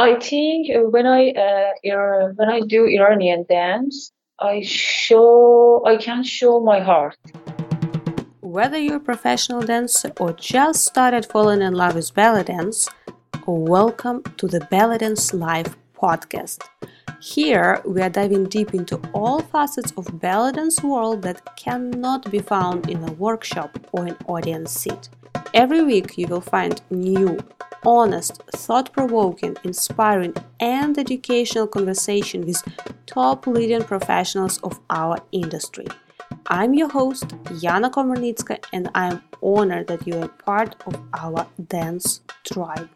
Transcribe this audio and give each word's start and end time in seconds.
I 0.00 0.18
think 0.18 0.68
when 0.94 1.06
I 1.06 1.28
uh, 1.32 2.32
when 2.34 2.48
I 2.48 2.60
do 2.66 2.86
Iranian 2.86 3.44
dance, 3.50 4.12
I 4.38 4.62
show 4.62 5.84
I 5.84 5.98
can 5.98 6.24
show 6.24 6.58
my 6.58 6.80
heart. 6.80 7.18
Whether 8.40 8.78
you're 8.78 8.96
a 8.96 9.00
professional 9.12 9.60
dancer 9.60 10.10
or 10.18 10.32
just 10.32 10.86
started 10.86 11.26
falling 11.26 11.60
in 11.60 11.74
love 11.74 11.96
with 11.96 12.14
belly 12.14 12.44
dance, 12.44 12.88
welcome 13.46 14.22
to 14.38 14.46
the 14.48 14.60
Belly 14.70 14.96
Dance 14.96 15.34
Live 15.34 15.76
podcast. 15.92 16.62
Here 17.20 17.82
we 17.84 18.00
are 18.00 18.08
diving 18.08 18.44
deep 18.44 18.72
into 18.72 18.98
all 19.12 19.40
facets 19.42 19.92
of 19.98 20.18
belly 20.18 20.52
dance 20.52 20.82
world 20.82 21.20
that 21.24 21.44
cannot 21.56 22.30
be 22.30 22.38
found 22.38 22.88
in 22.88 23.04
a 23.04 23.12
workshop 23.12 23.78
or 23.92 24.06
an 24.06 24.16
audience 24.28 24.72
seat. 24.72 25.10
Every 25.52 25.82
week 25.82 26.16
you 26.16 26.26
will 26.26 26.40
find 26.40 26.80
new, 26.88 27.38
honest, 27.84 28.42
thought-provoking, 28.52 29.56
inspiring 29.64 30.34
and 30.60 30.98
educational 30.98 31.66
conversation 31.66 32.44
with 32.44 32.62
top 33.06 33.46
leading 33.46 33.82
professionals 33.82 34.58
of 34.58 34.78
our 34.90 35.18
industry. 35.32 35.86
I'm 36.46 36.74
your 36.74 36.88
host, 36.88 37.28
Yana 37.62 37.90
Komarnitska, 37.90 38.64
and 38.72 38.90
I'm 38.94 39.22
honored 39.42 39.86
that 39.88 40.06
you 40.06 40.20
are 40.20 40.28
part 40.28 40.76
of 40.86 40.96
our 41.14 41.46
dance 41.68 42.20
tribe. 42.44 42.88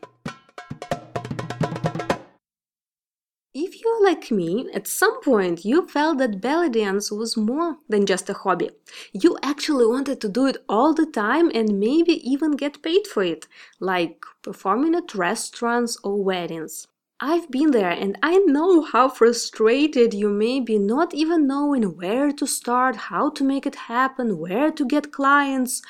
You're 3.85 4.03
like 4.03 4.31
me, 4.31 4.69
at 4.75 4.89
some 4.89 5.21
point 5.21 5.65
you 5.65 5.87
felt 5.87 6.19
that 6.19 6.41
belly 6.41 6.71
dance 6.71 7.13
was 7.13 7.37
more 7.37 7.77
than 7.89 8.07
just 8.07 8.31
a 8.31 8.35
hobby. 8.35 8.71
You 9.13 9.39
actually 9.43 9.87
wanted 9.87 10.21
to 10.23 10.29
do 10.29 10.47
it 10.47 10.57
all 10.69 10.95
the 10.95 11.07
time 11.07 11.51
and 11.55 11.79
maybe 11.79 12.15
even 12.29 12.53
get 12.53 12.83
paid 12.83 13.07
for 13.07 13.23
it, 13.23 13.47
like 13.81 14.25
performing 14.43 14.95
at 14.95 15.15
restaurants 15.15 15.99
or 16.03 16.23
weddings. 16.23 16.87
I've 17.21 17.51
been 17.51 17.71
there 17.71 17.91
and 17.91 18.19
I 18.23 18.39
know 18.39 18.83
how 18.83 19.09
frustrated 19.09 20.13
you 20.15 20.29
may 20.29 20.61
be 20.61 20.79
not 20.79 21.15
even 21.15 21.47
knowing 21.47 21.97
where 21.97 22.33
to 22.33 22.47
start, 22.47 22.97
how 22.97 23.31
to 23.31 23.45
make 23.45 23.67
it 23.67 23.77
happen, 23.77 24.39
where 24.39 24.71
to 24.73 24.85
get 24.85 25.13
clients, 25.13 25.81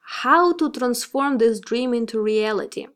how 0.00 0.52
to 0.54 0.70
transform 0.70 1.38
this 1.38 1.58
dream 1.60 1.94
into 1.94 2.20
reality. 2.20 2.86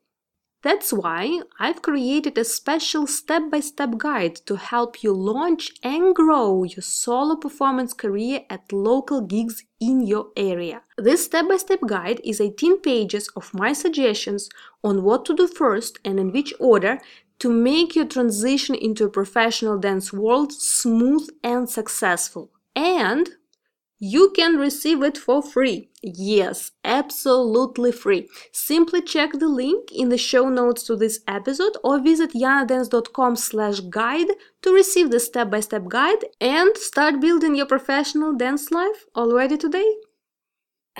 That's 0.62 0.92
why 0.92 1.42
I've 1.60 1.82
created 1.82 2.36
a 2.36 2.44
special 2.44 3.06
step 3.06 3.48
by 3.48 3.60
step 3.60 3.96
guide 3.96 4.36
to 4.46 4.56
help 4.56 5.04
you 5.04 5.12
launch 5.12 5.72
and 5.84 6.12
grow 6.12 6.64
your 6.64 6.82
solo 6.82 7.36
performance 7.36 7.92
career 7.92 8.40
at 8.50 8.72
local 8.72 9.20
gigs 9.20 9.64
in 9.80 10.04
your 10.04 10.28
area. 10.36 10.82
This 10.96 11.24
step 11.26 11.48
by 11.48 11.58
step 11.58 11.80
guide 11.86 12.20
is 12.24 12.40
18 12.40 12.80
pages 12.80 13.28
of 13.36 13.54
my 13.54 13.72
suggestions 13.72 14.48
on 14.82 15.04
what 15.04 15.24
to 15.26 15.34
do 15.36 15.46
first 15.46 16.00
and 16.04 16.18
in 16.18 16.32
which 16.32 16.52
order 16.58 16.98
to 17.38 17.48
make 17.48 17.94
your 17.94 18.06
transition 18.06 18.74
into 18.74 19.04
a 19.04 19.10
professional 19.10 19.78
dance 19.78 20.12
world 20.12 20.52
smooth 20.52 21.28
and 21.44 21.70
successful. 21.70 22.50
And 22.74 23.30
you 23.98 24.32
can 24.34 24.56
receive 24.56 25.02
it 25.02 25.18
for 25.18 25.42
free. 25.42 25.90
Yes, 26.02 26.70
absolutely 26.84 27.92
free. 27.92 28.28
Simply 28.52 29.02
check 29.02 29.32
the 29.32 29.48
link 29.48 29.90
in 29.92 30.08
the 30.08 30.18
show 30.18 30.48
notes 30.48 30.84
to 30.84 30.96
this 30.96 31.20
episode 31.26 31.76
or 31.82 32.00
visit 32.00 32.32
yanadance.com 32.32 33.36
slash 33.36 33.80
guide 33.80 34.28
to 34.62 34.72
receive 34.72 35.10
the 35.10 35.20
step-by-step 35.20 35.88
guide 35.88 36.24
and 36.40 36.76
start 36.76 37.20
building 37.20 37.54
your 37.54 37.66
professional 37.66 38.34
dance 38.34 38.70
life 38.70 39.06
already 39.16 39.56
today. 39.56 39.96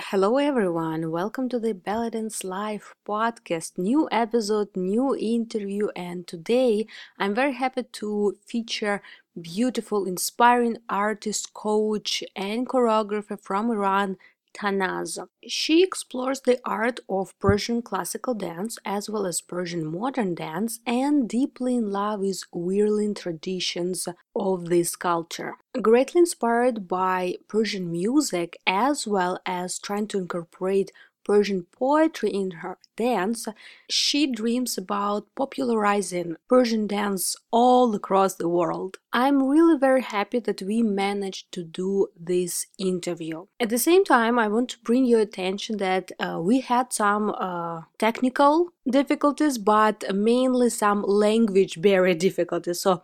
Hello 0.01 0.37
everyone, 0.37 1.11
welcome 1.11 1.49
to 1.49 1.59
the 1.59 1.73
Belly 1.73 2.09
Dance 2.11 2.45
Live 2.45 2.95
podcast. 3.05 3.77
New 3.77 4.07
episode, 4.13 4.69
new 4.73 5.13
interview, 5.13 5.89
and 5.93 6.25
today 6.25 6.87
I'm 7.19 7.35
very 7.35 7.51
happy 7.53 7.83
to 7.83 8.37
feature 8.47 9.01
beautiful, 9.39 10.05
inspiring 10.05 10.77
artist, 10.89 11.53
coach, 11.53 12.23
and 12.33 12.65
choreographer 12.65 13.37
from 13.39 13.69
Iran, 13.69 14.15
Tanaz. 14.53 15.19
She 15.47 15.83
explores 15.83 16.41
the 16.41 16.59
art 16.65 16.99
of 17.09 17.37
Persian 17.39 17.81
classical 17.81 18.33
dance 18.33 18.77
as 18.85 19.09
well 19.09 19.25
as 19.25 19.41
Persian 19.41 19.85
modern 19.85 20.35
dance 20.35 20.79
and 20.85 21.27
deeply 21.27 21.75
in 21.77 21.91
love 21.91 22.19
with 22.21 22.43
whirling 22.53 23.13
traditions 23.13 24.07
of 24.35 24.65
this 24.69 24.95
culture. 24.95 25.55
Greatly 25.81 26.19
inspired 26.19 26.87
by 26.87 27.35
Persian 27.47 27.91
music 27.91 28.57
as 28.65 29.07
well 29.07 29.39
as 29.45 29.79
trying 29.79 30.07
to 30.07 30.17
incorporate 30.17 30.91
Persian 31.29 31.67
poetry 31.71 32.31
in 32.31 32.49
her 32.61 32.79
dance, 32.95 33.47
she 33.87 34.25
dreams 34.25 34.79
about 34.79 35.27
popularizing 35.35 36.37
Persian 36.47 36.87
dance 36.87 37.35
all 37.51 37.93
across 37.93 38.33
the 38.33 38.49
world. 38.49 38.97
I'm 39.11 39.41
really 39.41 39.77
very 39.77 40.03
happy 40.03 40.37
that 40.39 40.61
we 40.61 40.83
managed 40.83 41.51
to 41.53 41.63
do 41.63 42.09
this 42.15 42.67
interview. 42.77 43.47
At 43.59 43.69
the 43.69 43.79
same 43.79 44.03
time, 44.03 44.37
I 44.37 44.47
want 44.47 44.69
to 44.69 44.79
bring 44.83 45.05
your 45.05 45.19
attention 45.19 45.77
that 45.77 46.11
uh, 46.19 46.39
we 46.39 46.61
had 46.61 46.93
some 46.93 47.31
uh, 47.31 47.81
technical 47.97 48.69
difficulties, 48.87 49.57
but 49.57 50.03
mainly 50.13 50.69
some 50.69 51.01
language 51.01 51.81
barrier 51.81 52.13
difficulties. 52.27 52.81
So 52.81 53.01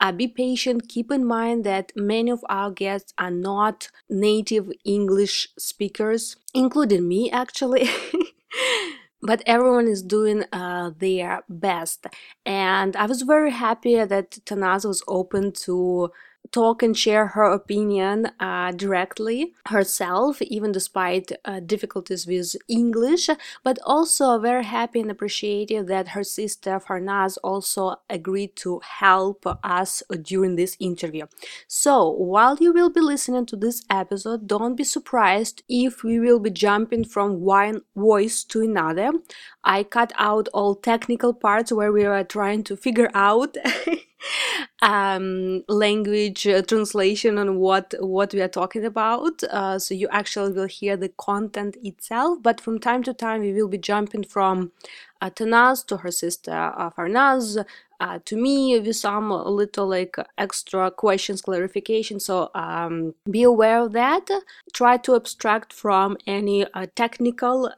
uh, 0.00 0.10
be 0.10 0.26
patient. 0.26 0.88
Keep 0.88 1.12
in 1.12 1.24
mind 1.24 1.62
that 1.64 1.92
many 1.94 2.32
of 2.32 2.44
our 2.48 2.72
guests 2.72 3.14
are 3.16 3.30
not 3.30 3.90
native 4.08 4.72
English 4.84 5.50
speakers, 5.56 6.36
including 6.52 7.06
me 7.06 7.30
actually. 7.30 7.88
but 9.24 9.42
everyone 9.46 9.88
is 9.88 10.02
doing 10.02 10.44
uh, 10.52 10.90
their 10.98 11.42
best. 11.48 12.06
And 12.46 12.96
I 12.96 13.06
was 13.06 13.22
very 13.22 13.50
happy 13.50 13.96
that 14.04 14.32
Tanaz 14.46 14.84
was 14.86 15.02
open 15.08 15.52
to 15.64 16.10
talk 16.54 16.84
and 16.84 16.96
share 16.96 17.26
her 17.34 17.42
opinion 17.42 18.30
uh, 18.38 18.70
directly 18.70 19.52
herself, 19.66 20.40
even 20.40 20.70
despite 20.70 21.32
uh, 21.44 21.58
difficulties 21.58 22.28
with 22.28 22.54
English, 22.68 23.28
but 23.64 23.76
also 23.84 24.38
very 24.38 24.62
happy 24.62 25.00
and 25.00 25.10
appreciative 25.10 25.88
that 25.88 26.08
her 26.14 26.22
sister 26.22 26.78
Farnaz 26.78 27.36
also 27.42 27.96
agreed 28.08 28.54
to 28.54 28.80
help 29.00 29.44
us 29.64 30.02
during 30.22 30.54
this 30.54 30.76
interview. 30.78 31.26
So, 31.66 32.08
while 32.10 32.56
you 32.60 32.72
will 32.72 32.90
be 32.90 33.00
listening 33.00 33.46
to 33.46 33.56
this 33.56 33.84
episode, 33.90 34.46
don't 34.46 34.76
be 34.76 34.84
surprised 34.84 35.64
if 35.68 36.04
we 36.04 36.20
will 36.20 36.38
be 36.38 36.50
jumping 36.50 37.04
from 37.04 37.40
one 37.40 37.82
voice 37.96 38.44
to 38.44 38.60
another. 38.60 39.10
I 39.64 39.82
cut 39.82 40.12
out 40.18 40.48
all 40.54 40.76
technical 40.76 41.32
parts 41.34 41.72
where 41.72 41.90
we 41.90 42.04
are 42.04 42.22
trying 42.22 42.62
to 42.64 42.76
figure 42.76 43.10
out 43.12 43.56
um, 44.82 45.64
language 45.68 46.46
uh, 46.46 46.62
translation 46.62 47.38
on 47.38 47.56
what 47.56 47.94
what 48.00 48.32
we 48.32 48.40
are 48.42 48.48
talking 48.48 48.84
about. 48.84 49.42
Uh, 49.44 49.78
so 49.78 49.94
you 49.94 50.08
actually 50.10 50.52
will 50.52 50.66
hear 50.66 50.96
the 50.96 51.08
content 51.10 51.76
itself, 51.82 52.38
but 52.42 52.60
from 52.60 52.78
time 52.78 53.02
to 53.04 53.14
time 53.14 53.40
we 53.40 53.52
will 53.52 53.68
be 53.68 53.78
jumping 53.78 54.24
from 54.24 54.72
uh, 55.20 55.30
Tanaz 55.30 55.86
to 55.86 55.98
her 55.98 56.10
sister 56.10 56.52
uh, 56.52 56.90
Farnaz. 56.90 57.64
Uh, 58.00 58.18
to 58.24 58.36
me, 58.36 58.78
with 58.78 58.96
some 58.96 59.30
little 59.30 59.86
like 59.86 60.16
extra 60.36 60.90
questions, 60.90 61.40
clarification. 61.40 62.20
So 62.20 62.50
um, 62.54 63.14
be 63.30 63.44
aware 63.44 63.80
of 63.80 63.92
that. 63.92 64.28
Try 64.74 64.96
to 64.98 65.14
abstract 65.14 65.72
from 65.72 66.18
any 66.26 66.66
uh, 66.74 66.86
technical 66.96 67.70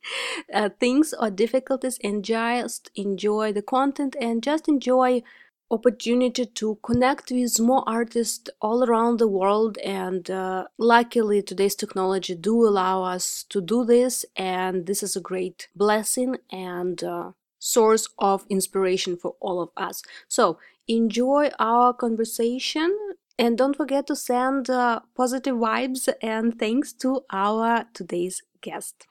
things 0.80 1.12
or 1.20 1.28
difficulties, 1.30 1.98
and 2.02 2.24
just 2.24 2.90
enjoy 2.94 3.52
the 3.52 3.60
content 3.60 4.16
and 4.20 4.42
just 4.42 4.68
enjoy 4.68 5.22
opportunity 5.70 6.46
to 6.46 6.78
connect 6.82 7.30
with 7.30 7.60
more 7.60 7.84
artists 7.86 8.48
all 8.60 8.84
around 8.84 9.18
the 9.18 9.28
world 9.28 9.76
and 9.78 10.30
uh, 10.30 10.64
luckily 10.78 11.42
today's 11.42 11.74
technology 11.74 12.34
do 12.34 12.66
allow 12.66 13.02
us 13.02 13.44
to 13.48 13.60
do 13.60 13.84
this 13.84 14.24
and 14.36 14.86
this 14.86 15.02
is 15.02 15.16
a 15.16 15.20
great 15.20 15.68
blessing 15.76 16.36
and 16.50 17.04
uh, 17.04 17.32
source 17.58 18.08
of 18.18 18.46
inspiration 18.48 19.16
for 19.16 19.34
all 19.40 19.60
of 19.60 19.70
us. 19.76 20.02
So 20.28 20.58
enjoy 20.86 21.50
our 21.58 21.92
conversation 21.92 22.96
and 23.38 23.58
don't 23.58 23.76
forget 23.76 24.06
to 24.06 24.16
send 24.16 24.70
uh, 24.70 25.00
positive 25.14 25.56
vibes 25.56 26.08
and 26.22 26.58
thanks 26.58 26.92
to 26.94 27.24
our 27.30 27.84
today's 27.92 28.42
guest 28.62 29.06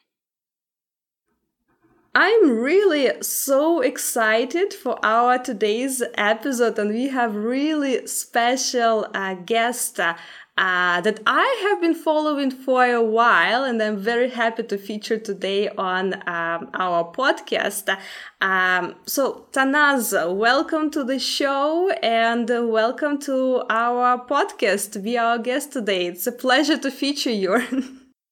I'm 2.20 2.58
really 2.58 3.12
so 3.22 3.82
excited 3.82 4.74
for 4.74 4.98
our 5.06 5.38
today's 5.38 6.02
episode, 6.16 6.80
and 6.80 6.90
we 6.90 7.10
have 7.10 7.36
really 7.36 8.08
special 8.08 9.06
uh, 9.14 9.36
guest 9.36 10.00
uh, 10.00 10.16
uh, 10.58 11.00
that 11.02 11.20
I 11.28 11.46
have 11.70 11.80
been 11.80 11.94
following 11.94 12.50
for 12.50 12.84
a 12.86 13.04
while, 13.04 13.64
and 13.64 13.80
I'm 13.84 13.98
very 13.98 14.32
happy 14.32 14.64
to 14.64 14.80
feature 14.80 15.20
today 15.20 15.70
on 15.70 16.16
um, 16.28 16.72
our 16.74 17.04
podcast. 17.14 17.96
Um, 18.42 18.96
so, 19.06 19.46
Tanaz, 19.52 20.12
welcome 20.36 20.90
to 20.90 21.04
the 21.04 21.20
show 21.20 21.92
and 22.02 22.50
welcome 22.50 23.20
to 23.30 23.62
our 23.70 24.26
podcast. 24.26 25.04
Be 25.04 25.20
our 25.20 25.38
guest 25.38 25.72
today. 25.72 26.08
It's 26.08 26.26
a 26.26 26.32
pleasure 26.32 26.80
to 26.80 26.90
feature 26.90 27.30
you. 27.30 27.62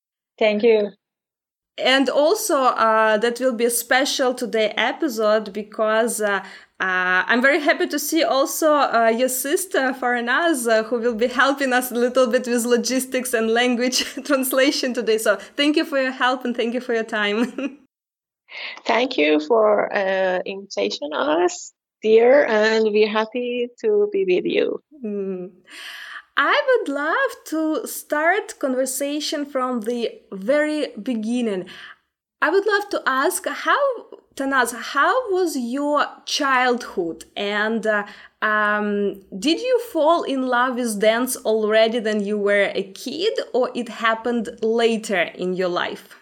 Thank 0.40 0.64
you 0.64 0.90
and 1.78 2.10
also 2.10 2.56
uh, 2.58 3.18
that 3.18 3.40
will 3.40 3.54
be 3.54 3.66
a 3.66 3.70
special 3.70 4.34
today 4.34 4.74
episode 4.78 5.54
because 5.54 6.22
uh, 6.22 6.44
Uh, 6.78 7.24
I'm 7.32 7.42
very 7.42 7.62
happy 7.62 7.88
to 7.88 7.98
see 7.98 8.22
also 8.24 8.74
uh, 8.74 9.08
your 9.08 9.30
sister 9.30 9.94
Farnaz, 9.94 10.68
uh, 10.68 10.84
who 10.84 11.00
will 11.00 11.16
be 11.16 11.28
helping 11.28 11.72
us 11.72 11.90
a 11.90 11.96
little 11.96 12.28
bit 12.28 12.48
with 12.48 12.66
logistics 12.66 13.34
and 13.34 13.50
language 13.50 14.04
translation 14.26 14.94
today. 14.94 15.18
So 15.18 15.38
thank 15.56 15.78
you 15.78 15.86
for 15.86 15.98
your 16.02 16.12
help 16.12 16.44
and 16.44 16.54
thank 16.56 16.74
you 16.74 16.82
for 16.82 16.94
your 16.94 17.06
time. 17.06 17.80
thank 18.86 19.18
you 19.18 19.40
for 19.40 19.88
uh, 19.96 20.40
invitation 20.46 21.14
us, 21.14 21.74
dear, 22.02 22.46
and 22.46 22.86
we're 22.92 23.08
happy 23.10 23.70
to 23.82 24.10
be 24.12 24.26
with 24.26 24.46
you. 24.46 24.82
Mm. 25.04 25.52
I 26.38 26.62
would 26.68 26.94
love 26.94 27.32
to 27.46 27.88
start 27.88 28.60
conversation 28.60 29.46
from 29.46 29.82
the 29.82 30.22
very 30.32 30.88
beginning. 31.02 31.70
I 32.42 32.50
would 32.50 32.66
love 32.66 32.90
to 32.90 33.02
ask 33.06 33.48
how 33.48 33.80
Tanaz, 34.36 34.74
how 34.74 35.32
was 35.32 35.56
your 35.58 36.06
childhood? 36.26 37.24
And 37.38 37.88
uh, 37.88 38.06
um, 38.42 39.22
did 39.40 39.62
you 39.62 39.80
fall 39.94 40.24
in 40.24 40.42
love 40.42 40.76
with 40.76 41.00
dance 41.00 41.38
already 41.38 42.02
when 42.02 42.24
you 42.24 42.38
were 42.38 42.70
a 42.76 42.84
kid, 42.92 43.40
or 43.54 43.72
it 43.74 43.88
happened 43.88 44.50
later 44.62 45.22
in 45.22 45.54
your 45.54 45.70
life? 45.70 46.18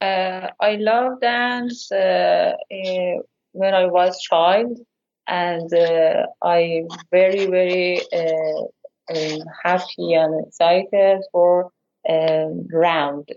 Uh, 0.00 0.48
I 0.60 0.76
love 0.76 1.20
dance 1.20 1.90
uh, 1.90 2.52
uh 2.70 3.16
when 3.52 3.72
I 3.72 3.86
was 3.86 4.20
child, 4.20 4.78
and 5.28 5.72
uh, 5.72 6.26
I 6.42 6.82
very 7.10 7.46
very 7.46 8.02
uh, 8.12 8.62
happy 9.64 10.14
and 10.14 10.46
excited 10.46 11.22
for 11.32 11.70
um, 12.08 12.66
round 12.72 13.28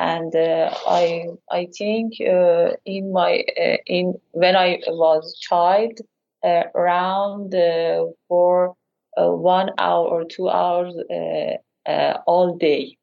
and 0.00 0.34
uh, 0.34 0.74
I 0.88 1.26
I 1.50 1.68
think 1.76 2.14
uh, 2.22 2.70
in 2.86 3.12
my 3.12 3.44
uh, 3.64 3.76
in 3.86 4.14
when 4.32 4.56
I 4.56 4.80
was 4.88 5.38
child 5.38 6.00
uh, 6.42 6.64
around 6.74 7.54
uh, 7.54 8.06
for 8.26 8.74
uh, 9.18 9.30
one 9.30 9.70
hour 9.78 10.06
or 10.06 10.24
two 10.24 10.48
hours 10.48 10.94
all 12.26 12.56
day, 12.56 12.96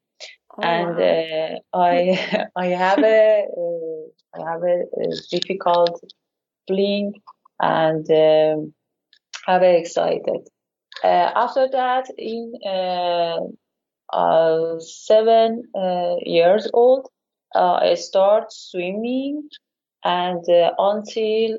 oh, 0.58 0.62
and 0.62 0.96
wow. 0.96 1.58
I 1.72 2.46
I 2.56 2.66
have 2.66 2.98
a 2.98 3.46
I 4.34 4.50
have 4.50 4.62
a, 4.64 4.78
difficult 5.30 6.02
feeling 6.66 7.14
and 7.60 8.06
um, 8.10 8.74
very 9.46 9.80
excited. 9.80 10.48
After 11.04 11.68
that, 11.70 12.10
in 12.16 12.52
uh, 14.12 14.78
seven 14.78 15.64
uh, 15.74 16.16
years 16.22 16.68
old, 16.72 17.08
uh, 17.54 17.74
I 17.74 17.94
start 17.94 18.52
swimming 18.52 19.48
and 20.04 20.44
until 20.78 21.58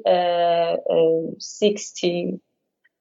16 1.40 2.42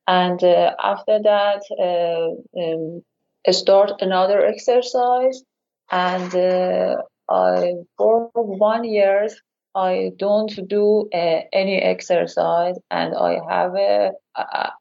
and 0.09 0.43
uh, 0.43 0.75
after 0.83 1.21
that 1.23 1.63
uh, 1.79 2.61
um, 2.61 3.03
I 3.47 3.51
start 3.53 4.01
another 4.01 4.45
exercise 4.45 5.43
and 5.91 6.35
uh, 6.35 7.03
I 7.29 7.75
for 7.97 8.31
one 8.35 8.85
year 8.85 9.29
I 9.75 10.13
don't 10.17 10.53
do 10.67 11.09
any 11.13 11.77
exercise 11.77 12.77
and 12.91 13.15
I 13.15 13.39
have 13.49 13.75
a 13.75 14.13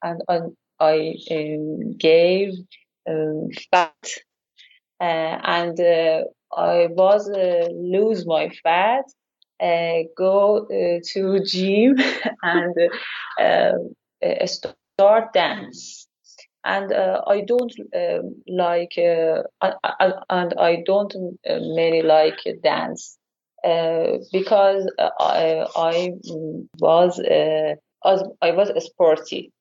and 0.01 0.21
I 0.79 1.15
um, 1.31 1.93
gave 1.97 2.53
um, 3.09 3.49
fat 3.71 4.05
uh, 4.99 5.39
and 5.43 5.79
uh, 5.79 6.23
I 6.55 6.87
was 6.89 7.29
uh, 7.29 7.67
lose 7.73 8.25
my 8.25 8.49
fat, 8.63 9.05
go 10.17 10.65
to 11.13 11.39
gym 11.45 11.97
and 12.43 12.75
start 14.45 15.33
dance. 15.33 16.07
And 16.65 16.91
uh, 16.91 17.21
I 17.27 17.41
don't 17.41 17.73
um, 17.95 18.35
like 18.47 18.93
uh, 18.97 19.43
and 20.29 20.53
I 20.59 20.83
don't 20.85 21.13
uh, 21.49 21.59
many 21.61 22.01
like 22.01 22.39
dance 22.63 23.17
because 24.31 24.91
I, 25.19 25.65
I 25.75 26.11
was 26.79 27.19
I 28.41 28.51
was 28.51 28.85
sporty 28.85 29.51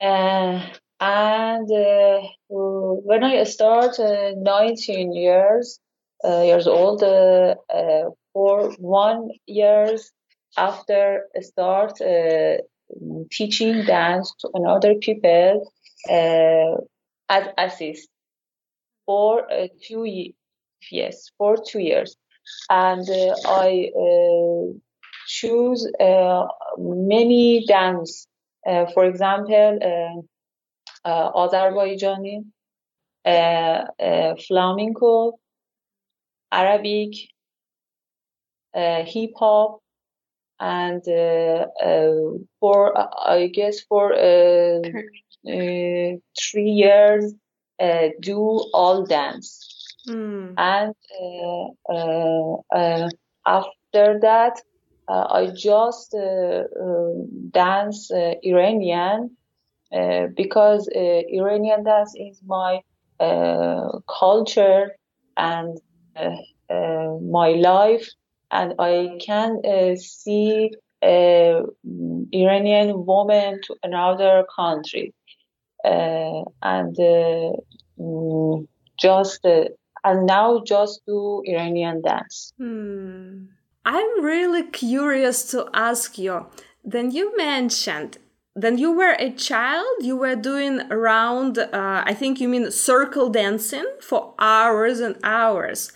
and 0.00 1.70
uh, 1.70 2.20
when 2.48 3.24
I 3.24 3.44
start 3.44 3.98
uh, 3.98 4.32
19 4.36 5.12
years 5.12 5.80
uh, 6.24 6.42
years 6.42 6.66
old, 6.66 7.02
uh, 7.02 7.54
uh, 7.72 8.10
for 8.32 8.72
one 8.78 9.30
years 9.46 10.10
after 10.56 11.24
I 11.36 11.40
start 11.40 12.00
uh, 12.00 12.56
teaching 13.30 13.84
dance 13.84 14.34
to 14.40 14.50
another 14.54 14.94
people 14.96 15.72
as 16.08 17.46
assist 17.56 18.08
for 19.06 19.46
two 19.86 20.04
years, 20.04 20.34
yes 20.90 21.30
for 21.38 21.56
two 21.56 21.80
years, 21.80 22.16
and 22.70 23.06
I 23.46 23.90
choose 25.26 25.86
many 26.78 27.64
dance. 27.66 28.27
Uh, 28.68 28.84
for 28.92 29.04
example 29.06 29.78
uh, 29.82 31.08
uh, 31.08 31.32
Azerbaijani, 31.32 32.44
flamenco, 34.46 35.38
Arabic, 36.52 37.14
hip 38.74 39.30
hop, 39.36 39.80
and 40.60 41.02
for 42.60 42.98
I 43.26 43.46
guess 43.54 43.80
for 43.88 44.14
three 45.44 46.70
years 46.70 47.32
do 48.20 48.40
all 48.74 49.06
dance. 49.06 49.96
Mm. 50.06 50.54
And 50.58 50.94
after 53.46 54.18
that, 54.20 54.52
uh, 54.60 54.67
I 55.08 55.50
just 55.56 56.14
uh, 56.14 56.64
uh, 56.64 57.12
dance 57.50 58.10
Iranian 58.42 59.36
uh, 59.92 60.26
because 60.36 60.88
uh, 60.94 61.22
Iranian 61.28 61.84
dance 61.84 62.12
is 62.14 62.40
my 62.44 62.80
uh, 63.20 63.88
culture 64.06 64.96
and 65.36 65.78
my 67.30 67.50
life, 67.52 68.06
and 68.50 68.74
I 68.78 69.18
can 69.24 69.62
see 69.96 70.70
Iranian 71.02 71.66
woman 73.06 73.60
to 73.64 73.76
another 73.82 74.44
country, 74.54 75.14
and 75.84 76.96
mm, 77.98 78.66
just 78.98 79.44
and 79.44 80.26
now 80.26 80.62
just 80.66 81.00
do 81.06 81.42
Iranian 81.46 82.02
dance. 82.02 82.52
Hmm. 82.58 83.46
I'm 83.88 84.22
really 84.22 84.64
curious 84.64 85.50
to 85.52 85.68
ask 85.72 86.18
you. 86.18 86.46
Then 86.84 87.10
you 87.10 87.34
mentioned 87.36 88.18
then 88.60 88.76
you 88.76 88.90
were 88.90 89.14
a 89.20 89.30
child 89.30 89.86
you 90.00 90.16
were 90.16 90.34
doing 90.34 90.80
around 90.90 91.58
uh, 91.58 92.02
i 92.04 92.12
think 92.12 92.40
you 92.40 92.48
mean 92.48 92.70
circle 92.72 93.28
dancing 93.28 93.86
for 94.00 94.34
hours 94.40 94.98
and 94.98 95.16
hours 95.22 95.92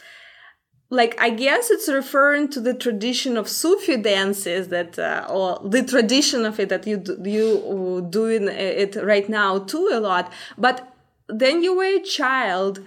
like 0.91 1.21
i 1.21 1.29
guess 1.29 1.71
it's 1.71 1.89
referring 1.89 2.47
to 2.49 2.61
the 2.61 2.75
tradition 2.75 3.37
of 3.37 3.49
sufi 3.49 3.97
dances 3.97 4.69
that 4.69 4.97
uh, 4.97 5.27
or 5.29 5.61
the 5.69 5.83
tradition 5.83 6.45
of 6.45 6.61
it 6.61 6.69
that 6.69 6.87
you 6.87 7.03
you 7.25 8.07
doing 8.11 8.47
it 8.47 8.95
right 9.03 9.29
now 9.29 9.59
too 9.59 9.91
a 9.93 9.99
lot 9.99 10.33
but 10.57 10.95
then 11.29 11.63
you 11.65 11.75
were 11.77 11.97
a 11.97 12.03
child 12.03 12.81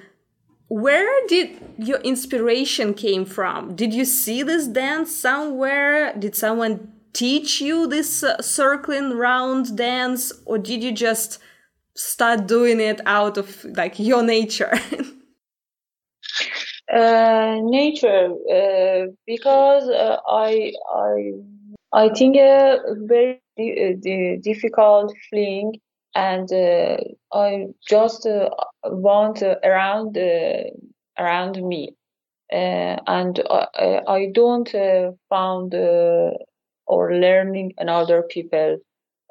where 0.67 1.27
did 1.27 1.57
your 1.77 1.99
inspiration 1.99 2.93
came 2.93 3.25
from? 3.25 3.75
Did 3.75 3.93
you 3.93 4.05
see 4.05 4.43
this 4.43 4.67
dance 4.67 5.15
somewhere? 5.15 6.13
Did 6.17 6.35
someone 6.35 6.91
teach 7.13 7.61
you 7.61 7.87
this 7.87 8.23
uh, 8.23 8.41
circling 8.41 9.11
round 9.11 9.77
dance? 9.77 10.31
Or 10.45 10.57
did 10.57 10.83
you 10.83 10.91
just 10.91 11.39
start 11.95 12.47
doing 12.47 12.79
it 12.79 12.99
out 13.05 13.37
of 13.37 13.63
like 13.65 13.99
your 13.99 14.23
nature? 14.23 14.73
Uh, 16.93 17.57
nature 17.63 18.29
uh, 18.51 19.07
because 19.25 19.89
uh, 19.89 20.17
i 20.29 20.71
i 20.93 21.31
i 21.93 22.09
think 22.09 22.35
a 22.35 22.77
very 23.07 23.41
uh, 23.57 24.39
difficult 24.43 25.11
feeling 25.31 25.73
and 26.15 26.51
uh, 26.51 26.97
i 27.33 27.65
just 27.87 28.27
want 28.85 29.41
around 29.63 30.17
around 31.17 31.61
me 31.61 31.93
and 32.51 33.41
I, 33.49 34.01
I 34.07 34.31
don't 34.33 34.69
found 35.29 35.73
or 36.87 37.13
learning 37.15 37.73
another 37.77 38.23
people 38.23 38.77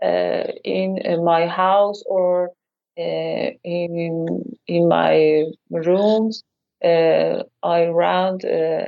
uh, 0.03 0.45
in 0.65 1.25
my 1.25 1.47
house 1.47 2.03
or 2.07 2.51
uh, 2.99 3.51
in 3.65 4.57
in 4.67 4.89
my 4.89 5.45
rooms. 5.71 6.43
Uh, 6.85 7.43
I 7.63 7.87
round 7.87 8.45
uh, 8.45 8.87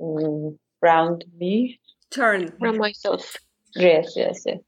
mm, 0.00 0.58
round 0.82 1.24
me 1.38 1.80
turn 2.10 2.52
around 2.60 2.78
myself. 2.78 3.36
Yes, 3.74 4.12
yes, 4.16 4.42
yes. 4.44 4.58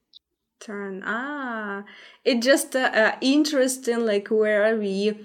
Turn. 0.61 1.03
Ah, 1.05 1.85
it's 2.25 2.45
just 2.45 2.77
uh, 2.77 2.91
uh, 2.93 3.17
interesting, 3.21 4.05
like 4.07 4.29
where 4.29 4.77
we 4.77 5.19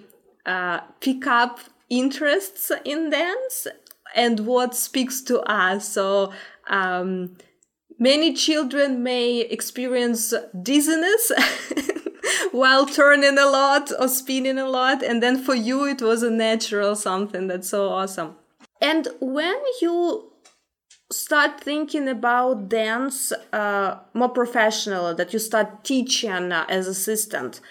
uh, 0.45 0.79
pick 0.99 1.27
up 1.27 1.59
interests 1.89 2.71
in 2.83 3.09
dance 3.09 3.67
and 4.15 4.41
what 4.41 4.75
speaks 4.75 5.21
to 5.23 5.41
us. 5.41 5.89
So, 5.89 6.31
um, 6.67 7.37
many 7.99 8.33
children 8.33 9.03
may 9.03 9.41
experience 9.41 10.33
dizziness 10.61 11.31
while 12.51 12.85
turning 12.85 13.37
a 13.37 13.45
lot 13.45 13.91
or 13.99 14.07
spinning 14.07 14.57
a 14.57 14.67
lot. 14.67 15.03
And 15.03 15.21
then 15.21 15.41
for 15.41 15.55
you, 15.55 15.85
it 15.85 16.01
was 16.01 16.23
a 16.23 16.31
natural 16.31 16.95
something 16.95 17.47
that's 17.47 17.69
so 17.69 17.89
awesome. 17.89 18.35
And 18.81 19.07
when 19.19 19.55
you 19.81 20.31
start 21.11 21.61
thinking 21.61 22.07
about 22.07 22.69
dance 22.69 23.31
uh, 23.53 23.99
more 24.13 24.29
professional, 24.29 25.13
that 25.15 25.33
you 25.33 25.39
start 25.39 25.83
teaching 25.83 26.51
uh, 26.51 26.65
as 26.69 26.87
assistant, 26.87 27.61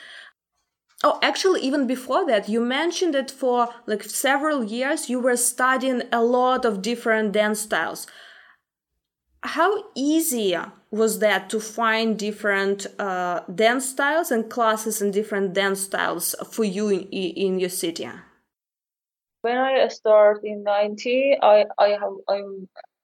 Oh, 1.07 1.19
actually, 1.21 1.61
even 1.61 1.87
before 1.87 2.25
that, 2.29 2.49
you 2.49 2.63
mentioned 2.63 3.13
that 3.13 3.31
for 3.31 3.69
like 3.85 4.03
several 4.03 4.65
years 4.65 5.11
you 5.11 5.21
were 5.21 5.37
studying 5.37 6.01
a 6.11 6.23
lot 6.23 6.65
of 6.65 6.81
different 6.81 7.33
dance 7.33 7.61
styles. 7.61 8.07
How 9.43 9.85
easy 9.95 10.57
was 10.91 11.19
that 11.19 11.51
to 11.51 11.61
find 11.61 12.19
different 12.19 12.87
uh, 12.99 13.41
dance 13.55 13.91
styles 13.91 14.31
and 14.31 14.49
classes 14.49 15.03
and 15.03 15.13
different 15.13 15.53
dance 15.53 15.81
styles 15.81 16.35
for 16.51 16.65
you 16.65 16.89
in, 16.89 17.03
in 17.03 17.61
your 17.61 17.69
city? 17.69 18.09
When 19.43 19.59
I 19.59 19.87
started 19.89 20.43
in 20.43 20.63
90, 20.63 21.37
I, 21.43 21.67
I, 21.79 21.89
have, 21.89 22.15
I, 22.31 22.41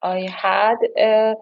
I 0.02 0.28
had 0.30 0.76
a, 0.96 1.34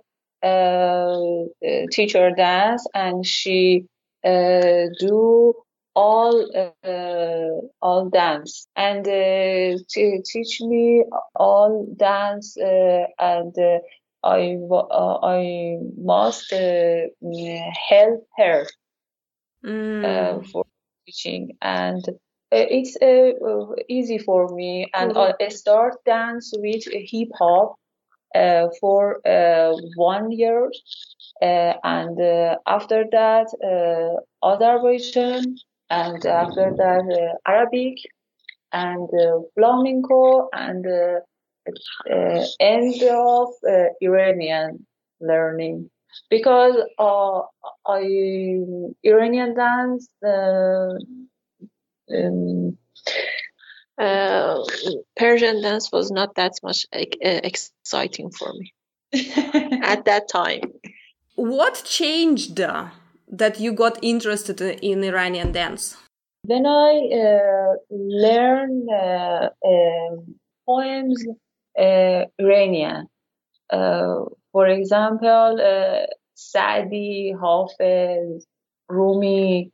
a, 0.42 1.86
teacher 1.90 2.30
dance 2.30 2.86
and 2.94 3.24
she 3.26 3.84
uh, 4.24 4.86
do 4.98 5.54
all 5.94 6.46
uh, 6.54 7.66
all 7.82 8.08
dance 8.08 8.68
and 8.76 9.06
uh, 9.06 9.78
to 9.90 10.22
teach 10.32 10.60
me 10.60 11.04
all 11.34 11.86
dance 11.96 12.56
uh, 12.56 13.06
and 13.18 13.54
uh, 13.58 13.78
I 14.22 14.56
uh, 14.70 15.18
I 15.22 15.78
must 15.96 16.52
uh, 16.52 17.06
help 17.88 18.26
her 18.36 18.66
mm. 19.64 20.50
for 20.50 20.64
teaching 21.06 21.56
and 21.62 22.04
it's 22.52 22.96
easy 23.88 24.18
for 24.18 24.54
me 24.54 24.90
and 24.94 25.12
mm-hmm. 25.12 25.44
I 25.44 25.48
start 25.48 25.94
dance 26.04 26.52
with 26.56 26.84
hip 26.90 27.28
hop 27.38 27.77
for 28.80 29.20
one 29.96 30.30
year. 30.32 30.70
And 31.40 32.18
after 32.66 33.04
that 33.12 33.46
Azerbaijan 34.42 35.56
and 35.90 36.24
after 36.26 36.72
that 36.76 37.04
uh, 37.20 37.50
Arabic 37.50 37.96
and 38.72 39.08
uh, 39.14 39.40
flamenco 39.54 40.48
and 40.52 40.84
uh, 42.10 42.44
end 42.60 43.02
of 43.02 43.48
Iranian 44.00 44.86
learning. 45.20 45.90
Because 46.30 46.76
uh, 46.98 47.40
I 47.86 48.02
Iranian 49.04 49.54
dance 49.54 50.08
uh, 50.26 50.94
um, 52.10 52.76
uh, 53.98 54.62
Persian 55.16 55.62
dance 55.62 55.90
was 55.92 56.10
not 56.10 56.34
that 56.36 56.52
much 56.62 56.86
exciting 56.92 58.30
for 58.30 58.52
me 58.52 58.72
at 59.82 60.04
that 60.04 60.28
time. 60.28 60.62
What 61.34 61.82
changed 61.84 62.56
that 62.56 63.60
you 63.60 63.72
got 63.72 63.98
interested 64.02 64.60
in 64.60 65.04
Iranian 65.04 65.52
dance? 65.52 65.96
When 66.42 66.66
I 66.66 67.08
uh, 67.12 67.74
learned 67.90 68.88
uh, 68.90 69.50
uh, 69.64 70.16
poems 70.66 71.24
uh, 71.78 72.24
Iranian, 72.40 73.06
uh, 73.70 74.20
for 74.52 74.66
example, 74.66 75.58
uh, 75.60 76.06
Sadi, 76.34 77.34
Hafiz, 77.38 78.46
Rumi, 78.88 79.70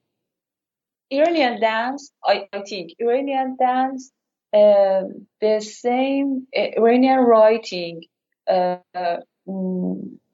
Iranian 1.10 1.60
dance, 1.60 2.12
I, 2.24 2.46
I 2.52 2.62
think 2.62 2.92
Iranian 2.98 3.56
dance, 3.58 4.10
the 4.52 5.60
same 5.60 6.46
Iranian 6.52 7.20
writing, 7.20 8.02
mm, 8.48 9.18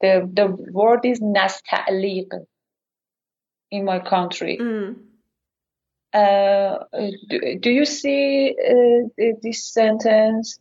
the, 0.01 0.31
the 0.33 0.47
word 0.73 1.05
is 1.05 1.21
nasta'liq 1.21 2.31
in 3.71 3.85
my 3.85 4.01
country. 4.01 4.59
Mm. 4.61 4.97
Uh, 6.13 6.79
do, 7.29 7.59
do, 7.61 7.71
you 7.71 7.85
see 7.85 8.57
uh, 8.59 9.33
this 9.43 9.73
sentence? 9.73 10.59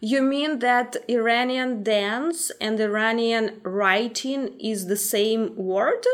You 0.00 0.22
mean 0.22 0.60
that 0.60 0.96
Iranian 1.08 1.82
dance 1.82 2.50
and 2.58 2.80
Iranian 2.80 3.60
writing 3.64 4.58
is 4.58 4.86
the 4.86 4.96
same 4.96 5.54
word? 5.56 6.06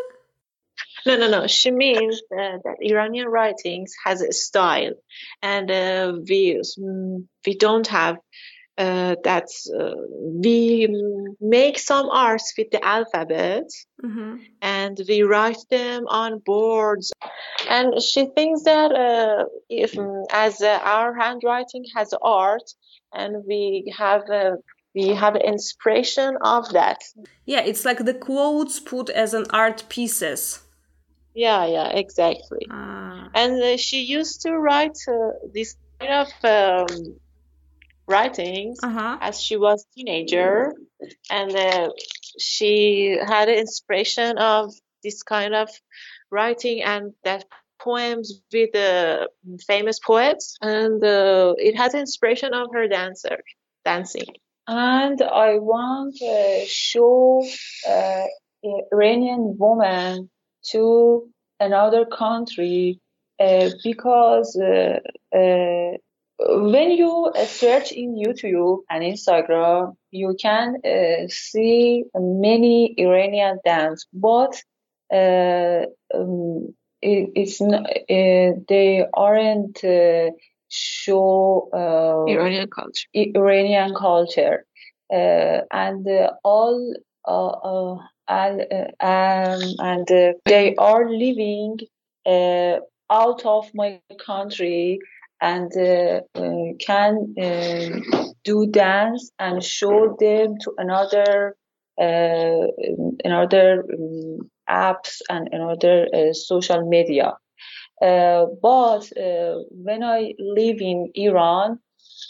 No, 1.06 1.16
no, 1.16 1.28
no. 1.30 1.46
She 1.46 1.70
means 1.70 2.23
uh, 2.32 2.58
that 2.64 2.76
Iranian 2.80 3.28
writings 3.28 3.92
has 4.04 4.23
a 4.23 4.32
style, 4.32 4.94
and 5.42 5.70
uh, 5.70 6.14
we 6.28 6.61
we 7.46 7.56
don't 7.56 7.87
have 7.88 8.16
uh, 8.76 9.14
that 9.23 9.49
uh, 9.78 9.94
we 10.18 10.88
make 11.40 11.78
some 11.78 12.11
arts 12.11 12.54
with 12.58 12.70
the 12.73 12.84
alphabet 12.84 13.68
mm-hmm. 14.04 14.37
and 14.62 15.00
we 15.08 15.23
write 15.23 15.64
them 15.70 16.06
on 16.08 16.40
boards 16.44 17.12
and 17.70 18.02
she 18.02 18.26
thinks 18.34 18.64
that 18.64 18.90
uh, 18.90 19.44
if 19.68 19.96
as 20.32 20.61
uh, 20.61 20.80
our 20.82 21.14
handwriting 21.14 21.84
has 21.94 22.12
art 22.20 22.68
and 23.12 23.44
we 23.46 23.94
have 23.96 24.23
we 24.92 25.08
have 25.11 25.37
inspiration 25.37 26.37
of 26.40 26.68
that 26.73 26.99
yeah 27.44 27.61
it's 27.61 27.84
like 27.84 28.04
the 28.04 28.14
quotes 28.14 28.80
put 28.80 29.08
as 29.11 29.34
an 29.34 29.46
art 29.50 29.84
pieces 29.88 30.63
yeah 31.35 31.67
yeah 31.67 31.88
exactly 31.88 32.67
ah. 32.71 33.29
and 33.35 33.62
uh, 33.62 33.76
she 33.76 34.03
used 34.03 34.43
to 34.43 34.57
write 34.57 34.97
uh, 35.09 35.31
this 35.53 35.76
kind 35.99 36.12
of 36.12 36.31
um, 36.45 37.17
writings 38.07 38.79
uh-huh. 38.83 39.19
as 39.21 39.41
she 39.41 39.57
was 39.57 39.87
teenager 39.95 40.73
and 41.31 41.55
uh, 41.55 41.91
she 42.38 43.19
had 43.26 43.49
an 43.49 43.59
inspiration 43.59 44.38
of 44.38 44.73
this 45.03 45.23
kind 45.23 45.55
of 45.55 45.69
writing 46.31 46.83
and 46.83 47.12
that 47.25 47.45
poems 47.81 48.41
with 48.53 48.71
the 48.73 49.29
famous 49.67 49.99
poets 49.99 50.57
and 50.62 51.03
uh, 51.05 51.55
it 51.59 51.76
has 51.76 51.95
inspiration 51.95 52.55
of 52.55 52.69
her 52.73 52.88
dancer 52.88 53.38
dancing 53.85 54.26
and 54.67 55.21
i 55.21 55.59
want 55.59 56.14
to 56.17 56.64
show 56.67 57.45
uh, 57.88 58.25
iranian 58.93 59.57
woman 59.59 60.31
to 60.71 61.28
another 61.61 62.04
country 62.04 63.00
uh, 63.40 63.71
because 63.83 64.56
uh, 64.56 64.99
uh, 65.37 65.97
when 66.38 66.90
you 66.92 67.33
uh, 67.35 67.44
search 67.44 67.92
in 67.92 68.16
YouTube 68.16 68.78
and 68.90 69.02
Instagram, 69.02 69.94
you 70.11 70.37
can 70.40 70.76
uh, 70.85 71.26
see 71.28 72.04
many 72.14 72.94
Iranian 72.99 73.59
dance, 73.64 74.06
but 74.12 74.61
uh, 75.12 75.87
um, 76.14 76.75
it, 77.02 77.30
it's 77.35 77.61
not, 77.61 77.85
uh, 77.88 78.52
they 78.68 79.04
aren't 79.14 79.85
uh, 79.85 80.30
show 80.68 81.68
uh, 81.73 82.30
Iranian 82.30 82.68
culture. 82.68 83.06
Iranian 83.14 83.94
culture, 83.94 84.64
and 85.11 86.06
all 86.42 86.94
um, 88.28 88.61
and 89.00 90.07
they 90.47 90.75
are 90.78 91.11
living 91.11 91.78
out 93.11 93.45
of 93.45 93.71
my 93.75 94.00
country 94.19 94.99
and 95.40 95.71
uh, 95.76 96.21
uh, 96.35 96.73
can 96.81 97.35
uh, 97.40 98.31
do 98.45 98.66
dance 98.66 99.31
and 99.38 99.62
show 99.62 100.16
them 100.19 100.57
to 100.62 100.73
another 100.78 101.57
another 103.25 103.85
um, 103.95 104.50
apps 104.69 105.21
and 105.28 105.49
another 105.52 106.09
social 106.33 106.83
media. 106.88 107.37
but 108.00 109.04
when 109.87 110.02
I 110.02 110.35
live 110.38 110.81
in 110.81 111.11
Iran, 111.14 111.71
uh, 111.73 111.84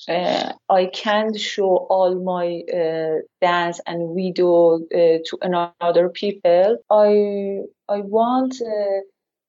I 0.09 0.91
can't 0.93 1.39
show 1.39 1.87
all 1.89 2.15
my 2.23 2.63
uh, 2.73 3.23
dance 3.41 3.81
and 3.87 4.15
video 4.15 4.77
uh, 4.77 5.19
to 5.27 5.39
another 5.41 6.09
people. 6.11 6.79
I 6.91 7.61
I 7.89 8.01
want 8.01 8.61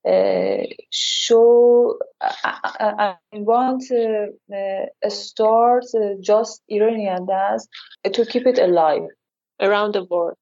uh, 0.06 0.62
show 0.90 1.98
I, 2.20 3.16
I, 3.32 3.38
want 3.38 3.82
to 3.88 4.28
uh, 4.54 5.10
start 5.10 5.84
uh, 5.94 6.14
just 6.20 6.62
Iranian 6.68 7.26
dance 7.26 7.66
to 8.12 8.24
keep 8.24 8.46
it 8.46 8.58
alive 8.58 9.02
around 9.60 9.94
the 9.94 10.04
world. 10.04 10.36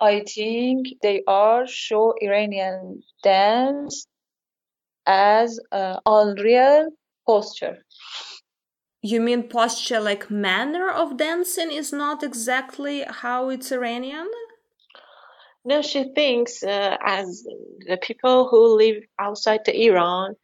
I 0.00 0.20
think 0.20 0.86
they 1.02 1.24
are 1.26 1.66
show 1.66 2.14
Iranian 2.20 3.02
dance 3.24 4.06
as 5.04 5.58
uh, 5.72 5.98
unreal 6.06 6.90
posture. 7.26 7.78
You 9.02 9.20
mean 9.20 9.48
posture 9.48 10.00
like 10.00 10.30
manner 10.30 10.90
of 10.90 11.16
dancing 11.16 11.70
is 11.70 11.92
not 11.92 12.22
exactly 12.22 13.04
how 13.08 13.48
it's 13.48 13.70
Iranian? 13.72 14.28
No, 15.64 15.82
she 15.82 16.04
thinks 16.14 16.62
uh, 16.62 16.96
as 17.04 17.44
the 17.86 17.98
people 17.98 18.48
who 18.48 18.76
live 18.76 19.02
outside 19.18 19.60
the 19.64 19.74
Iran, 19.86 20.34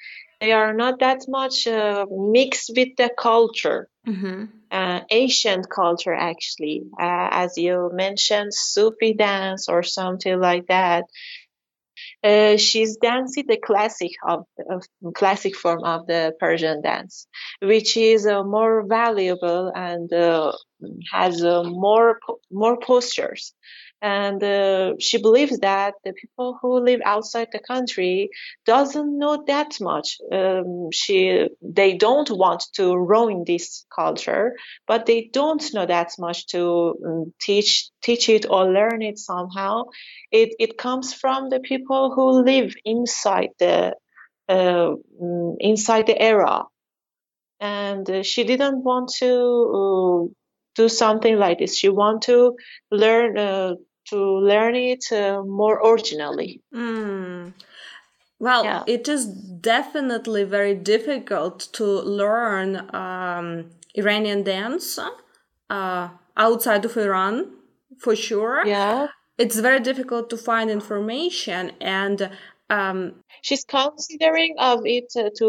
they 0.41 0.53
are 0.53 0.75
not 0.75 0.99
that 1.01 1.23
much 1.29 1.67
uh, 1.67 2.07
mixed 2.11 2.73
with 2.77 2.89
the 2.97 3.11
culture, 3.19 3.89
Mm-hmm. 4.07 4.45
uh, 4.71 5.01
ancient 5.11 5.71
culture 5.71 6.13
actually. 6.15 6.83
Uh, 7.01 7.29
as 7.33 7.57
you 7.57 7.91
mentioned, 7.95 8.53
Sufi 8.53 9.15
dance 9.15 9.69
or 9.69 9.83
something 9.83 10.39
like 10.39 10.67
that. 10.69 11.05
Uh, 12.25 12.57
she's 12.57 12.97
dancing 12.97 13.45
the 13.47 13.59
classic 13.59 14.13
of, 14.27 14.47
of 14.71 14.83
classic 15.15 15.55
form 15.55 15.85
of 15.85 16.07
the 16.07 16.33
Persian 16.41 16.81
dance, 16.81 17.27
which 17.61 17.99
is 17.99 18.27
uh, 18.27 18.43
more 18.43 18.83
valuable 18.89 19.71
and 19.75 20.11
uh, 20.13 20.53
has 21.13 21.45
uh, 21.45 21.63
more 21.65 22.19
more 22.51 22.79
postures. 22.79 23.53
And 24.05 24.45
uh, 24.45 24.95
she 25.01 25.17
believes 25.17 25.61
that 25.61 25.95
the 26.05 26.13
people 26.13 26.59
who 26.61 26.79
live 26.81 27.01
outside 27.07 27.49
the 27.53 27.59
country 27.59 28.29
doesn't 28.67 29.19
know 29.19 29.43
that 29.47 29.81
much. 29.81 30.19
Um, 30.31 30.91
she 30.93 31.49
they 31.63 31.97
don't 31.97 32.31
want 32.31 32.65
to 32.75 32.95
ruin 32.95 33.45
this 33.47 33.87
culture, 33.95 34.57
but 34.87 35.07
they 35.07 35.31
don't 35.33 35.65
know 35.73 35.87
that 35.87 36.11
much 36.19 36.47
to 36.49 36.95
um, 37.07 37.33
teach 37.41 37.89
teach 38.03 38.29
it 38.29 38.45
or 38.51 38.71
learn 38.71 39.01
it 39.01 39.19
somehow. 39.19 39.85
It 40.31 40.51
it 40.59 40.77
comes 40.77 41.15
from 41.15 41.49
the 41.49 41.61
people 41.61 42.13
who 42.15 42.45
live 42.45 42.75
inside 42.85 43.51
the 43.59 43.97
uh, 44.51 44.91
mm, 45.23 45.57
inside 45.61 46.07
the 46.09 46.21
era. 46.21 46.65
And 47.61 48.09
uh, 48.11 48.23
she 48.23 48.45
didn't 48.45 48.83
want 48.85 49.11
to 49.21 49.33
uh, 49.79 50.33
do 50.75 50.89
something 50.89 51.37
like 51.39 51.59
this. 51.59 51.77
She 51.77 51.89
want 51.89 52.23
to 52.23 52.57
learn 52.91 53.39
uh, 53.39 53.75
to 54.11 54.17
learn 54.51 54.75
it 54.75 55.05
uh, 55.13 55.43
more 55.43 55.77
originally 55.85 56.61
Mm. 56.75 57.53
Well, 58.39 58.65
Yeah. 58.65 58.83
it 58.87 59.09
is 59.09 59.27
definitely 59.27 60.45
very 60.45 60.75
difficult 60.75 61.69
to 61.75 61.85
learn 62.03 62.69
um, 62.95 63.71
Iranian 63.95 64.43
dance 64.43 64.99
uh, 65.71 66.09
outside 66.37 66.85
of 66.85 66.97
Iran, 66.97 67.37
for 67.99 68.15
sure. 68.17 68.67
yeah 68.67 69.07
It's 69.39 69.59
very 69.59 69.81
difficult 69.81 70.31
to 70.31 70.37
find 70.37 70.71
information, 70.71 71.73
and 71.81 72.31
um, 72.71 72.99
she's 73.43 73.65
considering 73.65 74.55
of 74.59 74.87
it 74.87 75.13
uh, 75.17 75.31
to 75.39 75.49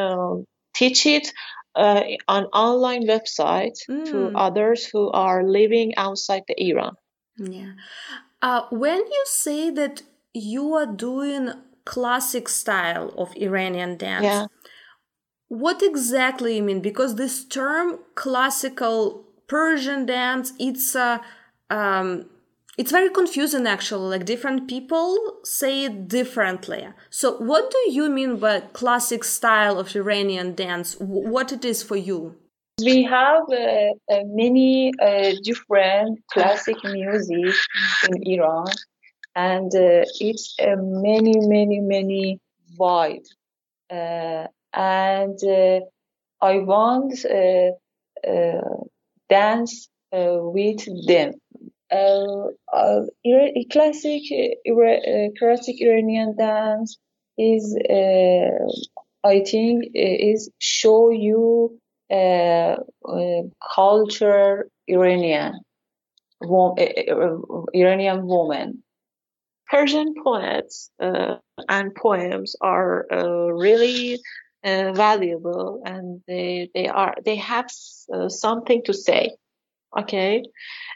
uh, 0.00 0.34
teach 0.74 1.06
it 1.06 1.32
uh, 1.74 2.02
on 2.28 2.44
online 2.66 3.04
website 3.06 3.76
to 4.10 4.16
Mm. 4.16 4.32
others 4.34 4.80
who 4.92 5.10
are 5.10 5.42
living 5.44 5.94
outside 5.96 6.42
the 6.48 6.56
Iran. 6.70 6.94
Yeah. 7.40 7.72
Uh, 8.42 8.62
when 8.70 8.98
you 8.98 9.24
say 9.26 9.70
that 9.70 10.02
you 10.32 10.74
are 10.74 10.86
doing 10.86 11.50
classic 11.84 12.48
style 12.48 13.12
of 13.16 13.34
Iranian 13.36 13.96
dance, 13.96 14.24
Yeah. 14.24 14.46
what 15.48 15.82
exactly 15.82 16.56
you 16.56 16.62
mean? 16.62 16.80
Because 16.80 17.16
this 17.16 17.44
term 17.44 17.98
classical 18.14 19.24
Persian 19.48 20.06
dance, 20.06 20.52
it's 20.58 20.94
uh, 20.94 21.18
um, 21.70 22.26
it's 22.78 22.92
very 22.92 23.10
confusing 23.10 23.66
actually. 23.66 24.08
Like 24.16 24.24
different 24.24 24.68
people 24.68 25.16
say 25.44 25.84
it 25.84 26.08
differently. 26.08 26.86
So, 27.10 27.36
what 27.38 27.70
do 27.70 27.92
you 27.92 28.08
mean 28.08 28.36
by 28.36 28.60
classic 28.60 29.24
style 29.24 29.78
of 29.78 29.94
Iranian 29.96 30.54
dance? 30.54 30.94
What 31.00 31.52
it 31.52 31.64
is 31.64 31.82
for 31.82 31.96
you? 31.96 32.36
We 32.84 33.02
have 33.04 33.42
many 34.26 34.92
uh, 35.00 35.32
different 35.42 36.20
classic 36.32 36.76
music 36.84 37.54
in 38.08 38.22
Iran, 38.32 38.66
and 39.34 39.74
uh, 39.74 40.04
it's 40.20 40.56
many, 40.58 41.34
many, 41.38 41.80
many 41.80 42.40
wide. 42.78 43.26
Uh, 43.90 44.46
and 44.72 45.38
I 46.40 46.58
want 46.58 47.14
dance 49.28 49.88
with 50.12 51.06
them. 51.06 51.32
Uh, 51.92 52.46
uh, 52.72 53.00
classic 53.72 54.22
uh, 54.30 55.28
classic 55.38 55.80
Iranian 55.80 56.36
dance 56.36 56.98
is, 57.36 57.76
I 59.24 59.40
think, 59.40 59.90
is 59.94 60.50
show 60.58 61.10
you 61.10 61.80
culture 63.74 64.68
Iranian, 64.88 65.60
wo- 66.40 66.74
uh, 66.78 67.12
uh, 67.12 67.64
Iranian 67.74 68.26
woman. 68.26 68.82
Persian 69.70 70.14
poets 70.24 70.90
uh, 71.00 71.36
and 71.68 71.94
poems 71.94 72.56
are 72.60 73.06
uh, 73.12 73.52
really 73.52 74.18
uh, 74.64 74.92
valuable, 74.92 75.80
and 75.84 76.20
they 76.26 76.68
they 76.74 76.88
are 76.88 77.14
they 77.24 77.36
have 77.36 77.66
uh, 78.12 78.28
something 78.28 78.82
to 78.84 78.92
say. 78.92 79.36
Okay, 79.98 80.42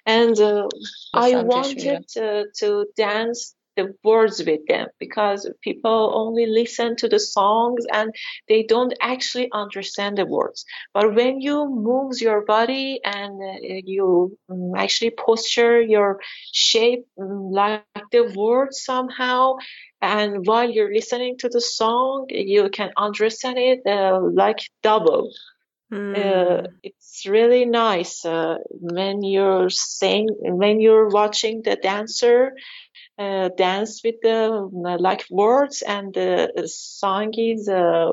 and 0.06 0.38
uh, 0.40 0.68
I 1.14 1.36
wanted 1.36 2.06
to, 2.14 2.46
to 2.60 2.86
dance 2.96 3.54
the 3.76 3.94
words 4.04 4.42
with 4.44 4.66
them 4.68 4.88
because 4.98 5.48
people 5.62 6.12
only 6.14 6.46
listen 6.46 6.96
to 6.96 7.08
the 7.08 7.18
songs 7.18 7.84
and 7.92 8.14
they 8.48 8.62
don't 8.62 8.94
actually 9.00 9.48
understand 9.52 10.18
the 10.18 10.26
words. 10.26 10.64
But 10.92 11.14
when 11.14 11.40
you 11.40 11.68
move 11.68 12.20
your 12.20 12.44
body 12.44 13.00
and 13.04 13.40
uh, 13.42 13.80
you 13.84 14.36
um, 14.48 14.72
actually 14.76 15.10
posture 15.10 15.80
your 15.80 16.20
shape 16.52 17.06
um, 17.20 17.50
like 17.50 17.82
the 18.12 18.32
words 18.34 18.84
somehow, 18.84 19.56
and 20.00 20.46
while 20.46 20.70
you're 20.70 20.92
listening 20.92 21.38
to 21.38 21.48
the 21.48 21.60
song, 21.60 22.26
you 22.28 22.68
can 22.68 22.90
understand 22.96 23.58
it 23.58 23.80
uh, 23.86 24.20
like 24.20 24.58
double. 24.82 25.30
Hmm. 25.90 26.14
Uh, 26.16 26.62
it's 26.82 27.24
really 27.26 27.66
nice 27.66 28.24
uh, 28.24 28.56
when 28.70 29.22
you're 29.22 29.70
saying 29.70 30.28
when 30.40 30.80
you're 30.80 31.08
watching 31.08 31.62
the 31.62 31.76
dancer 31.76 32.52
uh, 33.18 33.48
dance 33.56 34.02
with 34.04 34.16
the 34.22 34.68
uh, 34.86 34.96
like 34.98 35.24
words 35.30 35.82
and 35.82 36.14
the 36.14 36.50
song 36.66 37.32
is 37.34 37.68
uh, 37.68 38.12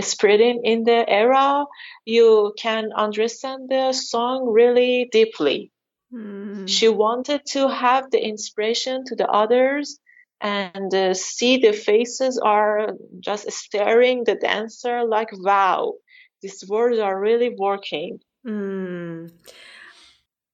spreading 0.00 0.62
in 0.64 0.84
the 0.84 1.08
era 1.08 1.64
you 2.04 2.52
can 2.58 2.92
understand 2.96 3.68
the 3.68 3.92
song 3.92 4.48
really 4.48 5.08
deeply 5.12 5.70
Hmm. 6.12 6.66
she 6.66 6.88
wanted 6.88 7.46
to 7.46 7.68
have 7.68 8.10
the 8.10 8.20
inspiration 8.20 9.04
to 9.06 9.14
the 9.14 9.28
others 9.28 10.00
and 10.40 10.92
uh, 10.94 11.14
see 11.14 11.58
the 11.58 11.72
faces 11.72 12.38
are 12.38 12.94
just 13.20 13.50
staring 13.52 14.24
the 14.24 14.34
dancer 14.34 15.04
like 15.04 15.28
wow 15.32 15.94
these 16.42 16.64
words 16.68 16.98
are 16.98 17.18
really 17.20 17.54
working 17.56 18.18
Hmm. 18.44 19.26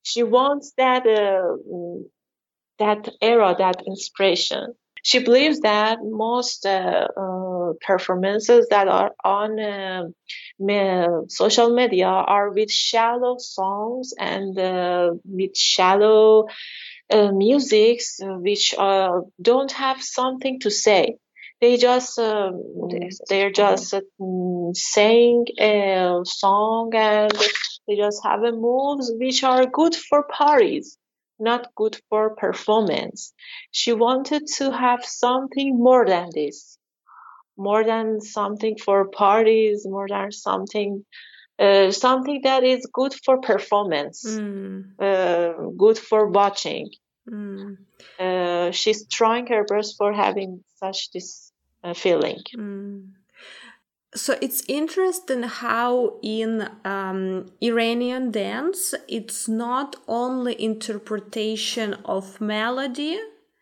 she 0.03 0.23
wants 0.23 0.73
that 0.77 1.07
uh, 1.07 1.57
mm, 1.73 2.05
that 2.79 3.09
era 3.21 3.55
that 3.59 3.83
inspiration. 3.87 4.75
She 5.03 5.21
believes 5.21 5.61
that 5.61 5.99
most 6.03 6.67
uh, 6.67 7.07
uh, 7.17 7.73
performances 7.81 8.67
that 8.71 8.89
are 8.89 9.13
on 9.25 9.61
uh, 9.61 10.09
me- 10.59 11.29
social 11.29 11.73
media 11.73 12.09
are 12.09 12.51
with 12.51 12.73
shallow 12.73 13.37
songs 13.39 14.15
and 14.19 14.59
uh, 14.59 15.13
with 15.25 15.57
shallow 15.57 16.49
uh, 17.09 17.31
musics 17.31 18.21
uh, 18.21 18.35
which 18.35 18.75
don't 19.41 19.73
have 19.73 20.03
something 20.03 20.59
to 20.61 20.71
say. 20.71 21.19
They 21.61 21.77
just 21.77 22.19
um, 22.19 22.63
they're 23.29 23.53
just 23.53 23.95
mm, 24.21 24.77
saying 24.77 25.47
a 25.59 26.21
song 26.25 26.93
and 26.95 27.33
they 27.87 27.97
just 27.97 28.23
have 28.25 28.43
a 28.43 28.53
moves 28.53 29.13
which 29.15 29.45
are 29.45 29.67
good 29.67 29.95
for 29.95 30.25
parties 30.25 30.99
not 31.39 31.75
good 31.75 31.99
for 32.09 32.35
performance 32.35 33.33
she 33.71 33.93
wanted 33.93 34.47
to 34.47 34.71
have 34.71 35.05
something 35.05 35.79
more 35.79 36.07
than 36.07 36.29
this 36.35 36.79
more 37.57 37.85
than 37.85 38.21
something 38.21 38.77
for 38.79 39.09
parties 39.09 39.87
more 39.87 40.09
than 40.09 40.31
something 40.33 41.05
uh, 41.59 41.91
something 41.91 42.41
that 42.45 42.65
is 42.65 42.87
good 42.93 43.15
for 43.25 43.41
performance 43.41 44.23
Hmm. 44.25 44.81
uh, 45.01 45.53
good 45.77 45.99
for 45.99 46.27
watching 46.29 46.91
Hmm. 47.29 47.75
uh, 48.19 48.71
she's 48.71 49.07
trying 49.09 49.47
her 49.49 49.65
best 49.65 49.97
for 49.99 50.13
having 50.13 50.63
such 50.77 51.11
this 51.13 51.53
uh, 51.85 51.95
feeling 51.95 52.41
Mm. 52.57 53.16
So 54.15 54.39
it's 54.41 54.63
interesting 54.69 55.43
how 55.43 56.19
in 56.23 56.69
um, 56.85 57.47
Iranian 57.61 58.31
dance, 58.31 58.95
it's 59.09 59.47
not 59.49 59.97
only 60.09 60.61
interpretation 60.63 61.95
of 62.05 62.41
melody, 62.41 63.19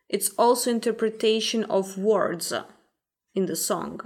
it's 0.09 0.30
also 0.38 0.70
interpretation 0.70 1.64
of 1.64 1.98
words 1.98 2.52
in 3.35 3.46
the 3.46 3.57
song. 3.57 4.00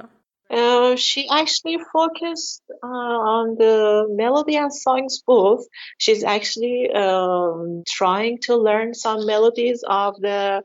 Uh, 0.50 0.96
she 0.96 1.28
actually 1.28 1.78
focused 1.92 2.62
uh, 2.82 2.86
on 2.86 3.56
the 3.56 4.06
melody 4.08 4.56
and 4.56 4.72
songs 4.72 5.22
both. 5.26 5.66
She's 5.98 6.24
actually 6.24 6.90
um, 6.90 7.82
trying 7.86 8.38
to 8.42 8.56
learn 8.56 8.94
some 8.94 9.26
melodies 9.26 9.84
of 9.86 10.16
the 10.20 10.62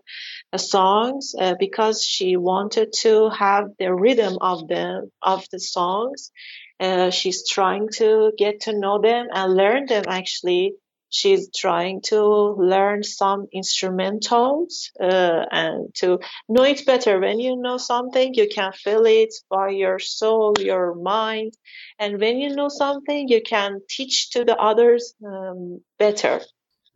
uh, 0.54 0.58
songs 0.58 1.36
because 1.60 2.04
she 2.04 2.38
wanted 2.38 2.94
to 3.02 3.30
have 3.30 3.66
the 3.78 3.94
rhythm 3.94 4.38
of 4.40 4.68
the 4.68 5.10
of 5.22 5.46
the 5.52 5.60
songs. 5.60 6.32
Uh, 6.80 7.10
she's 7.10 7.48
trying 7.48 7.88
to 7.94 8.32
get 8.38 8.62
to 8.62 8.78
know 8.78 9.00
them 9.02 9.28
and 9.34 9.54
learn 9.56 9.86
them 9.86 10.04
actually 10.08 10.74
she's 11.14 11.50
trying 11.56 12.02
to 12.02 12.20
learn 12.58 13.04
some 13.04 13.48
instrumentals 13.56 14.90
uh, 15.00 15.46
and 15.52 15.94
to 15.94 16.20
know 16.50 16.64
it 16.64 16.86
better. 16.86 17.20
When 17.20 17.40
you 17.40 17.56
know 17.56 17.78
something, 17.78 18.34
you 18.34 18.48
can 18.50 18.74
feel 18.74 19.06
it 19.06 19.34
by 19.50 19.70
your 19.70 20.00
soul, 20.00 20.56
your 20.60 20.96
mind, 20.96 21.54
and 22.00 22.20
when 22.20 22.40
you 22.40 22.56
know 22.56 22.70
something, 22.70 23.28
you 23.28 23.42
can 23.42 23.80
teach 23.88 24.32
to 24.32 24.44
the 24.44 24.58
others 24.58 25.14
um, 25.26 25.82
better. 26.00 26.42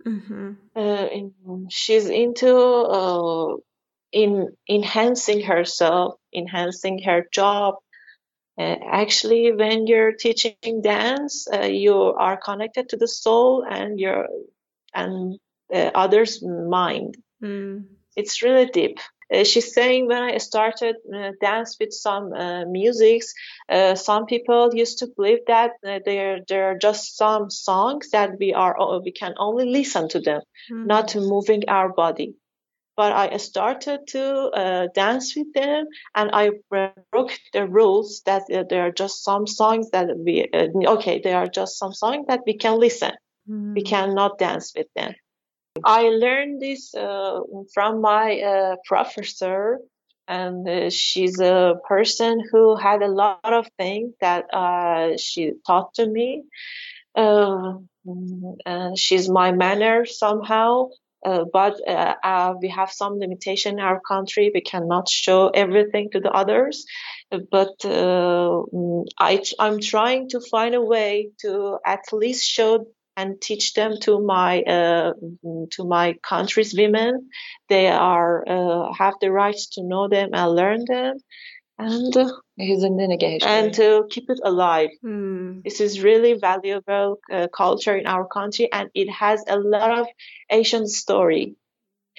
Mm-hmm. 0.06 0.54
Uh, 0.76 1.08
she's 1.70 2.10
into 2.10 2.56
uh, 2.58 3.56
in 4.12 4.50
enhancing 4.68 5.42
herself, 5.42 6.16
enhancing 6.34 7.04
her 7.04 7.28
job, 7.32 7.76
uh, 8.58 8.76
actually, 8.92 9.52
when 9.52 9.86
you're 9.86 10.14
teaching 10.14 10.82
dance, 10.82 11.48
uh, 11.54 11.66
you 11.66 11.96
are 11.96 12.38
connected 12.38 12.90
to 12.90 12.98
the 12.98 13.08
soul 13.08 13.64
and 13.70 14.00
your 14.00 14.28
and 14.96 15.38
uh, 15.74 15.92
others' 15.94 16.42
mind. 16.44 17.18
Mm. 17.44 17.86
It's 18.16 18.42
really 18.42 18.66
deep. 18.66 18.98
Uh, 19.32 19.44
she's 19.44 19.74
saying 19.74 20.08
when 20.08 20.24
I 20.24 20.38
started 20.38 20.96
uh, 21.14 21.34
dance 21.40 21.78
with 21.80 21.94
some 21.94 22.34
uh, 22.34 22.66
musics, 22.66 23.34
some 23.96 24.26
people 24.26 24.74
used 24.74 25.00
to 25.00 25.08
believe 25.16 25.40
that 25.48 25.72
there 25.84 26.40
there 26.48 26.72
are 26.72 26.78
just 26.78 27.16
some 27.16 27.52
songs 27.52 28.10
that 28.12 28.40
we 28.40 28.54
are 28.54 28.76
we 29.02 29.12
can 29.12 29.36
only 29.38 29.70
listen 29.70 30.10
to 30.10 30.20
them, 30.20 30.42
mm. 30.72 30.86
not 30.88 31.16
moving 31.16 31.64
our 31.68 31.94
body 31.94 32.36
but 32.98 33.14
I 33.14 33.38
started 33.38 34.08
to 34.08 34.24
uh, 34.50 34.88
dance 34.96 35.36
with 35.38 35.54
them 35.54 35.86
and 36.16 36.32
I 36.34 36.50
broke 37.12 37.40
the 37.54 37.68
rules 37.68 38.24
that 38.26 38.52
uh, 38.52 38.64
there 38.68 38.82
are 38.82 38.92
just 38.92 39.24
some 39.24 39.46
songs 39.46 39.92
that 39.92 40.08
we, 40.18 40.50
uh, 40.52 40.68
okay, 40.96 41.22
there 41.24 41.38
are 41.38 41.48
just 41.48 41.78
some 41.78 41.94
songs 41.94 42.26
that 42.28 42.42
we 42.48 42.58
can 42.58 42.80
listen. 42.80 43.12
Mm. 43.48 43.76
We 43.76 43.84
cannot 43.84 44.40
dance 44.40 44.74
with 44.76 44.88
them. 44.96 45.14
I 45.84 46.10
learned 46.10 46.60
this 46.60 46.96
uh, 46.96 47.42
from 47.72 48.02
my 48.02 48.42
uh, 48.42 48.76
professor 48.84 49.80
and 50.28 50.68
uh, 50.68 50.90
she's 50.90 51.40
a 51.40 51.76
person 51.88 52.44
who 52.52 52.76
had 52.76 53.04
a 53.04 53.08
lot 53.08 53.40
of 53.44 53.68
things 53.78 54.16
that 54.22 54.46
she 55.20 55.54
taught 55.68 55.94
to 55.94 56.08
me. 56.08 56.44
and 57.16 58.98
she's 58.98 59.30
my 59.30 59.52
manner 59.52 60.06
somehow 60.06 60.90
uh, 61.26 61.46
but 61.52 61.76
uh, 61.88 62.16
uh, 62.24 62.54
we 62.62 62.70
have 62.70 62.92
some 62.92 63.20
limitation 63.20 63.74
in 63.74 63.80
our 63.80 64.00
country. 64.00 64.52
We 64.54 64.62
cannot 64.62 65.10
show 65.10 65.50
everything 65.50 66.10
to 66.12 66.20
the 66.20 66.32
others. 66.32 66.86
But 67.30 67.84
uh, 67.84 68.62
I, 69.20 69.44
I'm 69.60 69.80
trying 69.80 70.30
to 70.30 70.40
find 70.40 70.76
a 70.76 70.82
way 70.82 71.32
to 71.42 71.80
at 71.86 72.02
least 72.14 72.46
show 72.46 72.86
and 73.18 73.42
teach 73.42 73.74
them 73.74 73.96
to 74.02 74.22
my 74.22 74.62
uh, 74.62 75.14
to 75.72 75.84
my 75.84 76.16
country's 76.22 76.76
women. 76.78 77.30
They 77.68 77.88
are 77.88 78.44
uh, 78.48 78.94
have 78.94 79.16
the 79.20 79.32
right 79.32 79.58
to 79.74 79.84
know 79.84 80.08
them 80.08 80.30
and 80.34 80.56
learn 80.56 80.86
them 80.88 81.18
and 81.80 82.16
and 83.46 83.74
to 83.76 84.08
keep 84.10 84.30
it 84.30 84.40
alive. 84.44 84.90
Mm. 85.06 85.64
This 85.64 85.80
is 85.80 86.02
really 86.02 86.34
valuable 86.34 87.20
uh, 87.32 87.48
culture 87.56 87.96
in 87.96 88.08
our 88.08 88.28
country, 88.28 88.72
and 88.72 88.90
it 88.94 89.10
has 89.10 89.44
a 89.48 89.58
lot 89.58 90.00
of 90.00 90.08
Asian 90.50 90.88
story. 90.88 91.56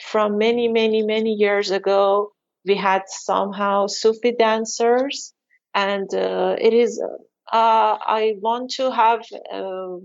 From 0.00 0.38
many, 0.38 0.68
many, 0.68 1.02
many 1.02 1.32
years 1.32 1.72
ago, 1.72 2.32
we 2.64 2.76
had 2.76 3.02
somehow 3.08 3.88
Sufi 3.88 4.32
dancers, 4.32 5.34
and 5.74 6.12
uh, 6.14 6.56
it 6.58 6.72
is. 6.72 7.02
Uh, 7.50 7.96
I 8.00 8.34
want 8.40 8.70
to 8.72 8.92
have 8.92 9.22
uh, 9.52 9.96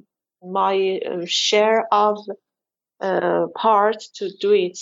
my 0.41 0.99
uh, 1.05 1.25
share 1.25 1.85
of 1.91 2.17
uh, 3.01 3.47
part 3.55 4.01
to 4.15 4.31
do 4.39 4.53
it. 4.53 4.79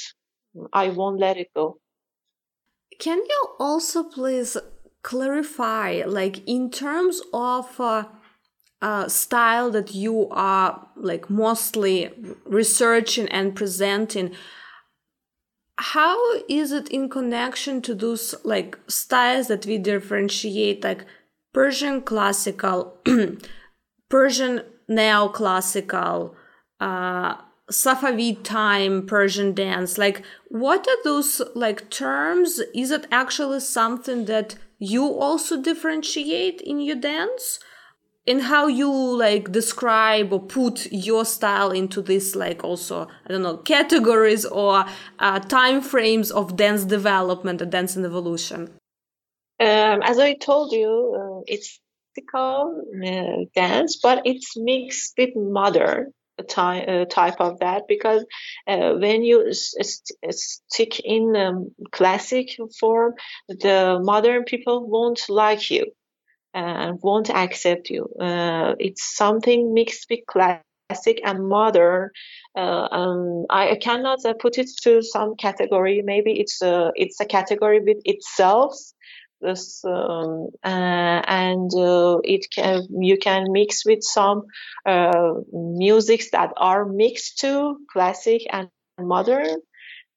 I 0.72 0.90
won't 0.90 1.20
let 1.20 1.38
it 1.38 1.50
go. 1.56 1.80
Can 3.00 3.18
you 3.18 3.48
also 3.60 4.04
please 4.04 4.58
clarify, 5.04 6.04
like 6.06 6.48
in 6.48 6.70
terms 6.70 7.22
of 7.34 7.80
uh, 7.80 8.06
uh, 8.82 9.08
style 9.08 9.72
that 9.72 9.94
you 9.94 10.28
are 10.32 10.88
like 10.96 11.30
mostly 11.30 12.10
researching 12.46 13.28
and 13.30 13.56
presenting? 13.56 14.36
How 15.78 16.18
is 16.48 16.72
it 16.72 16.90
in 16.90 17.10
connection 17.10 17.82
to 17.84 17.96
those 17.96 18.36
like 18.44 18.78
styles 18.88 19.48
that 19.48 19.66
we 19.66 19.78
differentiate, 19.78 20.84
like 20.84 21.06
Persian 21.54 22.02
classical, 22.02 22.98
Persian 24.10 24.62
neoclassical, 24.90 26.36
uh, 26.80 27.36
Safavid 27.72 28.44
time 28.44 29.06
Persian 29.06 29.54
dance. 29.54 29.98
Like, 29.98 30.24
what 30.50 30.88
are 30.88 31.04
those 31.04 31.42
like 31.56 31.90
terms? 31.90 32.60
Is 32.76 32.92
it 32.92 33.08
actually 33.12 33.62
something 33.62 34.26
that 34.26 34.56
you 34.82 35.06
also 35.06 35.62
differentiate 35.62 36.60
in 36.60 36.82
your 36.82 36.96
dance? 36.96 37.60
In 38.26 38.40
how 38.40 38.68
you 38.68 38.92
like 38.92 39.52
describe 39.52 40.32
or 40.34 40.42
put 40.42 40.92
your 40.92 41.26
style 41.26 41.72
into 41.72 42.02
this 42.02 42.36
like 42.36 42.64
also 42.64 43.08
I 43.26 43.30
don't 43.30 43.42
know 43.42 43.58
categories 43.58 44.46
or 44.46 44.86
uh, 45.18 45.40
time 45.40 45.82
frames 45.82 46.30
of 46.32 46.56
dance 46.56 46.84
development 46.86 47.62
and 47.62 47.72
dance 47.72 47.96
and 47.96 48.06
evolution. 48.06 48.70
Um, 49.60 50.02
as 50.04 50.20
I 50.20 50.36
told 50.36 50.72
you, 50.72 50.92
uh, 51.18 51.44
it's 51.48 51.80
classical 52.14 52.84
uh, 53.04 53.46
dance, 53.56 53.98
but 54.02 54.22
it's 54.26 54.56
mixed 54.56 55.14
with 55.18 55.36
modern 55.36 56.14
type, 56.44 56.88
uh, 56.88 57.06
type 57.06 57.40
of 57.40 57.60
that 57.60 57.84
because 57.88 58.26
uh, 58.68 58.94
when 58.94 59.24
you 59.24 59.54
st- 59.54 60.16
stick 60.32 61.00
in 61.00 61.36
um, 61.36 61.72
classic 61.92 62.58
form, 62.80 63.14
the 63.48 64.00
modern 64.02 64.44
people 64.44 64.88
won't 64.88 65.30
like 65.30 65.70
you 65.70 65.92
and 66.54 67.00
won't 67.02 67.30
accept 67.30 67.90
you. 67.90 68.08
Uh, 68.20 68.76
it's 68.80 69.16
something 69.16 69.74
mixed 69.74 70.08
with 70.10 70.20
classic 70.28 71.22
and 71.24 71.48
modern. 71.48 72.10
Uh, 72.56 72.88
um, 72.92 73.46
I 73.50 73.76
cannot 73.76 74.26
uh, 74.26 74.34
put 74.34 74.58
it 74.58 74.70
to 74.84 75.02
some 75.02 75.36
category. 75.36 76.02
Maybe 76.04 76.40
it's 76.40 76.62
a 76.62 76.92
it's 76.96 77.20
a 77.20 77.26
category 77.26 77.80
with 77.80 77.98
itself 78.04 78.76
this 79.42 79.84
um, 79.86 80.50
uh, 80.64 81.22
and 81.28 81.72
uh, 81.76 82.20
it 82.24 82.48
can 82.54 82.84
you 83.02 83.18
can 83.18 83.52
mix 83.52 83.86
with 83.86 84.04
some 84.04 84.44
uh, 84.86 85.34
musics 85.52 86.32
that 86.32 86.52
are 86.58 86.86
mixed 86.86 87.40
to 87.40 87.78
classic 87.92 88.42
and 88.52 88.70
modern. 89.00 89.58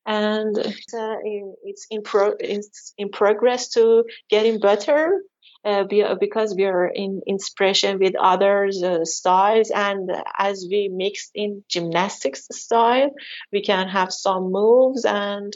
And 0.06 0.56
uh, 0.58 1.16
it's 1.64 1.86
in 1.90 2.02
pro- 2.02 2.36
it's 2.38 2.92
in 2.98 3.08
progress 3.08 3.70
to 3.70 4.04
getting 4.28 4.60
better 4.60 5.22
uh, 5.64 5.84
because 6.20 6.54
we 6.54 6.64
are 6.64 6.86
in 6.86 7.22
inspiration 7.26 7.98
with 7.98 8.14
others 8.20 8.82
uh, 8.82 9.04
styles. 9.04 9.70
And 9.70 10.10
as 10.38 10.66
we 10.70 10.90
mix 10.92 11.30
in 11.34 11.64
gymnastics 11.70 12.46
style 12.52 13.10
we 13.50 13.62
can 13.62 13.88
have 13.88 14.12
some 14.12 14.52
moves 14.52 15.06
and 15.06 15.54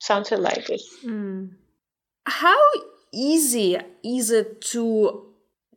something 0.00 0.40
like 0.40 0.66
this. 0.66 0.84
Mm. 1.04 1.50
How 2.28 2.58
easy 3.10 3.78
is 4.04 4.30
it 4.30 4.60
to 4.72 5.32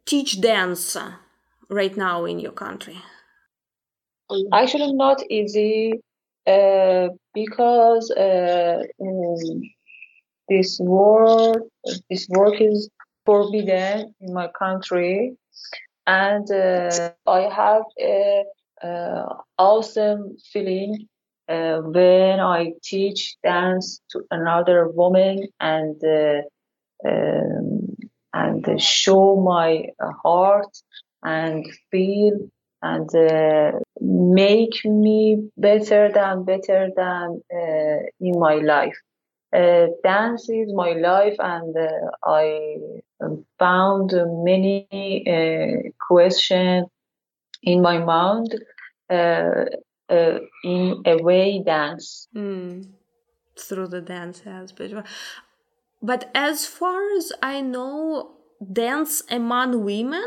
teach 0.06 0.42
dance 0.42 0.98
right 1.70 1.96
now 1.96 2.26
in 2.26 2.40
your 2.40 2.52
country? 2.52 2.98
Actually, 4.52 4.92
not 4.92 5.24
easy 5.30 5.94
uh, 6.46 7.08
because 7.34 8.12
uh, 8.12 8.84
um, 9.02 9.62
this 10.50 10.78
work 10.82 11.64
this 12.10 12.28
work 12.30 12.60
is 12.60 12.90
forbidden 13.26 14.14
in 14.20 14.34
my 14.34 14.50
country, 14.50 15.38
and 16.06 16.52
uh, 16.52 17.12
I 17.28 17.42
have 17.44 17.84
a, 17.98 18.44
a 18.84 19.26
awesome 19.58 20.36
feeling 20.52 21.08
uh, 21.52 21.82
when 21.82 22.40
I 22.40 22.74
teach 22.84 23.36
dance 23.44 24.02
to 24.12 24.22
another 24.32 24.88
woman 24.88 25.48
and 25.60 26.02
uh, 26.04 26.42
um, 27.08 27.96
and 28.34 28.82
show 28.82 29.36
my 29.36 29.88
heart 30.24 30.74
and 31.24 31.66
feel 31.92 32.34
and 32.82 33.10
uh, 33.16 33.72
make 34.00 34.84
me 34.86 35.50
better 35.58 36.12
than 36.12 36.46
better 36.46 36.90
than 36.96 37.42
uh, 37.54 38.00
in 38.20 38.40
my 38.40 38.56
life. 38.56 38.98
Uh, 39.54 39.88
dance 40.04 40.50
is 40.50 40.74
my 40.74 40.94
life, 40.94 41.36
and 41.40 41.76
uh, 41.76 41.90
I 42.26 42.78
found 43.60 44.14
many 44.44 45.94
questions 46.08 46.88
in 47.64 47.82
my 47.82 47.98
mind 47.98 48.56
uh, 49.10 49.66
in 50.64 51.02
a 51.06 51.18
way 51.22 51.62
dance. 51.66 52.28
Mm. 52.36 52.90
Through 53.58 53.88
the 53.88 54.02
dance 54.02 54.42
aspect. 54.46 54.94
But 56.02 56.32
as 56.34 56.66
far 56.66 57.16
as 57.16 57.32
I 57.44 57.62
know, 57.62 58.32
dance 58.74 59.24
among 59.30 59.84
women 59.84 60.26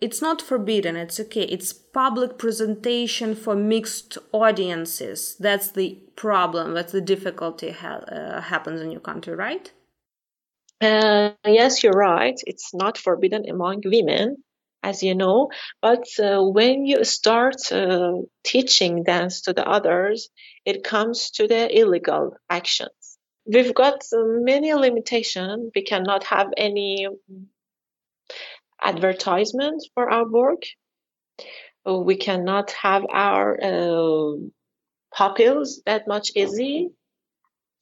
it's 0.00 0.22
not 0.22 0.40
forbidden. 0.40 0.96
It's 0.96 1.18
okay. 1.18 1.42
It's 1.42 1.72
public 1.72 2.38
presentation 2.38 3.34
for 3.34 3.56
mixed 3.56 4.16
audiences. 4.32 5.36
That's 5.40 5.70
the 5.72 5.98
problem. 6.14 6.74
That's 6.74 6.92
the 6.92 7.00
difficulty 7.00 7.70
ha- 7.70 8.04
uh, 8.08 8.40
happens 8.42 8.80
in 8.80 8.90
your 8.90 9.00
country 9.00 9.34
right? 9.34 9.72
Uh, 10.80 11.30
yes 11.44 11.82
you're 11.82 11.92
right. 11.92 12.38
It's 12.46 12.72
not 12.72 12.96
forbidden 12.96 13.48
among 13.48 13.82
women 13.84 14.36
as 14.82 15.02
you 15.02 15.14
know 15.14 15.50
but 15.82 16.06
uh, 16.18 16.42
when 16.42 16.86
you 16.86 17.04
start 17.04 17.56
uh, 17.72 18.12
teaching 18.44 19.02
dance 19.04 19.42
to 19.42 19.52
the 19.52 19.66
others 19.66 20.30
it 20.64 20.84
comes 20.84 21.30
to 21.30 21.46
the 21.46 21.78
illegal 21.78 22.36
actions 22.48 23.18
we've 23.46 23.74
got 23.74 24.02
many 24.12 24.74
limitations 24.74 25.70
we 25.74 25.82
cannot 25.82 26.24
have 26.24 26.48
any 26.56 27.06
advertisement 28.82 29.84
for 29.94 30.10
our 30.10 30.28
work. 30.28 30.62
We 31.86 32.16
cannot 32.16 32.70
have 32.72 33.04
our 33.10 33.58
uh, 33.62 34.36
pupils 35.16 35.80
that 35.86 36.06
much 36.06 36.32
easy 36.36 36.90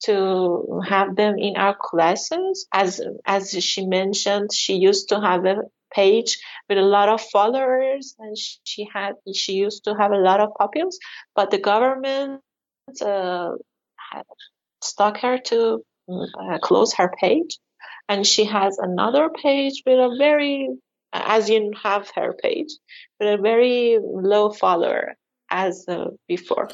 to 0.05 0.81
have 0.87 1.15
them 1.15 1.37
in 1.37 1.57
our 1.57 1.75
classes. 1.75 2.67
As 2.71 3.01
as 3.25 3.51
she 3.51 3.85
mentioned, 3.85 4.53
she 4.53 4.75
used 4.75 5.09
to 5.09 5.19
have 5.19 5.45
a 5.45 5.57
page 5.93 6.37
with 6.69 6.77
a 6.77 6.81
lot 6.81 7.09
of 7.09 7.21
followers, 7.21 8.15
and 8.19 8.35
she 8.63 8.87
had 8.93 9.13
she 9.33 9.53
used 9.53 9.83
to 9.85 9.95
have 9.95 10.11
a 10.11 10.17
lot 10.17 10.39
of 10.39 10.49
pupils, 10.59 10.99
but 11.35 11.51
the 11.51 11.57
government 11.57 12.41
uh, 13.01 13.51
stuck 14.81 15.17
her 15.17 15.37
to 15.37 15.83
uh, 16.09 16.57
close 16.59 16.93
her 16.93 17.13
page, 17.19 17.57
and 18.09 18.25
she 18.25 18.45
has 18.45 18.77
another 18.77 19.29
page 19.29 19.83
with 19.85 19.99
a 19.99 20.15
very 20.17 20.69
as 21.13 21.49
you 21.49 21.71
have 21.81 22.09
her 22.15 22.33
page, 22.33 22.69
with 23.19 23.39
a 23.39 23.41
very 23.41 23.97
low 24.01 24.51
follower 24.51 25.15
as 25.49 25.85
uh, 25.87 26.05
before. 26.27 26.69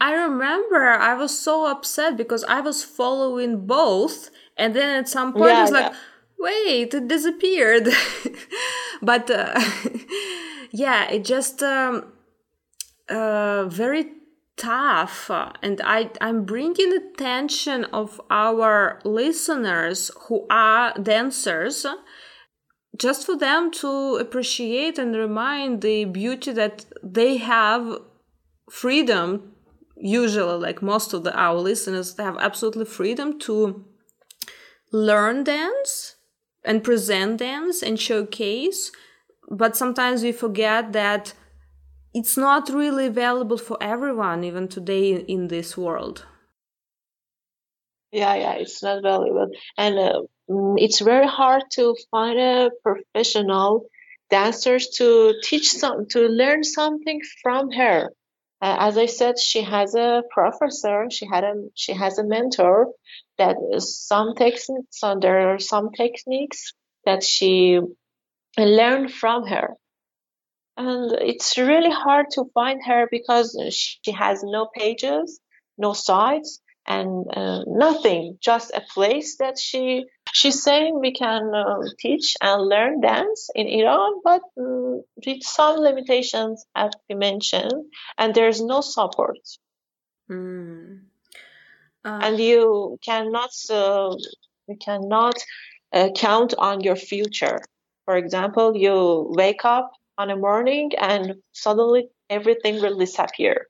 I 0.00 0.14
remember 0.14 0.88
I 0.88 1.14
was 1.14 1.38
so 1.38 1.66
upset 1.70 2.16
because 2.16 2.44
I 2.44 2.60
was 2.60 2.82
following 2.82 3.66
both, 3.66 4.30
and 4.56 4.74
then 4.74 4.98
at 4.98 5.08
some 5.08 5.32
point 5.32 5.50
yeah, 5.50 5.58
I 5.58 5.62
was 5.62 5.70
like, 5.70 5.92
wait, 6.42 6.92
it 6.92 7.08
disappeared. 7.08 7.88
but 9.02 9.30
uh, 9.30 9.58
yeah, 10.72 11.10
it 11.10 11.24
just 11.24 11.62
um, 11.62 12.12
uh, 13.08 13.64
very 13.68 14.06
tough 14.56 15.30
and 15.62 15.80
I, 15.82 16.10
i'm 16.20 16.44
bringing 16.44 16.92
attention 16.92 17.84
of 17.86 18.20
our 18.30 19.00
listeners 19.02 20.10
who 20.28 20.46
are 20.50 20.92
dancers 20.98 21.86
just 22.98 23.24
for 23.24 23.36
them 23.36 23.70
to 23.80 24.16
appreciate 24.16 24.98
and 24.98 25.16
remind 25.16 25.80
the 25.80 26.04
beauty 26.04 26.52
that 26.52 26.84
they 27.02 27.38
have 27.38 27.96
freedom 28.70 29.54
usually 29.96 30.58
like 30.58 30.82
most 30.82 31.14
of 31.14 31.24
the 31.24 31.34
our 31.34 31.56
listeners 31.56 32.14
they 32.14 32.22
have 32.22 32.36
absolutely 32.38 32.84
freedom 32.84 33.38
to 33.38 33.84
learn 34.92 35.44
dance 35.44 36.16
and 36.64 36.84
present 36.84 37.38
dance 37.38 37.82
and 37.82 37.98
showcase 37.98 38.92
but 39.50 39.76
sometimes 39.76 40.22
we 40.22 40.32
forget 40.32 40.92
that 40.92 41.34
it's 42.14 42.36
not 42.36 42.68
really 42.68 43.06
available 43.06 43.58
for 43.58 43.76
everyone 43.80 44.44
even 44.44 44.68
today 44.68 45.16
in 45.16 45.48
this 45.48 45.76
world. 45.76 46.26
Yeah 48.12 48.34
yeah 48.34 48.54
it's 48.54 48.82
not 48.82 49.02
valuable 49.02 49.50
and 49.78 49.98
uh, 49.98 50.22
Mm, 50.50 50.74
it's 50.78 51.00
very 51.00 51.26
hard 51.26 51.62
to 51.72 51.96
find 52.10 52.38
a 52.38 52.70
professional 52.82 53.86
dancers 54.30 54.88
to 54.88 55.34
teach 55.42 55.70
some 55.70 56.06
to 56.08 56.20
learn 56.28 56.64
something 56.64 57.20
from 57.42 57.70
her. 57.70 58.10
Uh, 58.60 58.76
as 58.88 58.96
i 58.96 59.06
said 59.06 59.38
she 59.38 59.60
has 59.62 59.94
a 59.96 60.22
professor 60.30 61.08
she 61.10 61.26
had 61.26 61.42
a 61.42 61.54
she 61.74 61.92
has 61.92 62.18
a 62.18 62.24
mentor 62.24 62.88
that 63.42 63.56
some 63.80 64.34
techniques 64.34 64.88
so 64.90 65.18
there 65.20 65.52
are 65.52 65.58
some 65.58 65.90
techniques 65.92 66.72
that 67.04 67.22
she 67.22 67.80
learned 68.58 69.12
from 69.12 69.46
her 69.46 69.68
and 70.76 71.12
it's 71.20 71.58
really 71.58 71.90
hard 71.90 72.26
to 72.30 72.44
find 72.54 72.80
her 72.86 73.08
because 73.10 73.56
she 73.70 74.12
has 74.12 74.42
no 74.42 74.68
pages 74.74 75.40
no 75.78 75.92
sites 75.92 76.60
and 76.86 77.26
uh, 77.36 77.62
nothing 77.66 78.36
just 78.40 78.72
a 78.74 78.82
place 78.94 79.36
that 79.38 79.58
she 79.58 80.04
she's 80.32 80.62
saying 80.62 80.98
we 80.98 81.12
can 81.12 81.52
uh, 81.54 81.82
teach 81.98 82.34
and 82.40 82.62
learn 82.62 83.00
dance 83.00 83.48
in 83.54 83.66
iran 83.66 84.12
but 84.24 84.42
uh, 84.60 84.96
with 85.26 85.42
some 85.42 85.76
limitations 85.78 86.64
as 86.74 86.90
we 87.08 87.14
mentioned 87.14 87.84
and 88.18 88.34
there's 88.34 88.60
no 88.60 88.80
support 88.80 89.38
mm. 90.30 91.00
And 92.04 92.38
you 92.38 92.98
cannot 93.04 93.50
uh, 93.70 94.14
you 94.68 94.76
cannot 94.76 95.34
uh, 95.92 96.08
count 96.16 96.54
on 96.58 96.80
your 96.80 96.96
future 96.96 97.58
for 98.04 98.16
example 98.16 98.76
you 98.76 99.26
wake 99.36 99.64
up 99.64 99.92
on 100.18 100.30
a 100.30 100.36
morning 100.36 100.90
and 100.98 101.34
suddenly 101.52 102.08
everything 102.30 102.80
will 102.80 102.98
disappear 102.98 103.66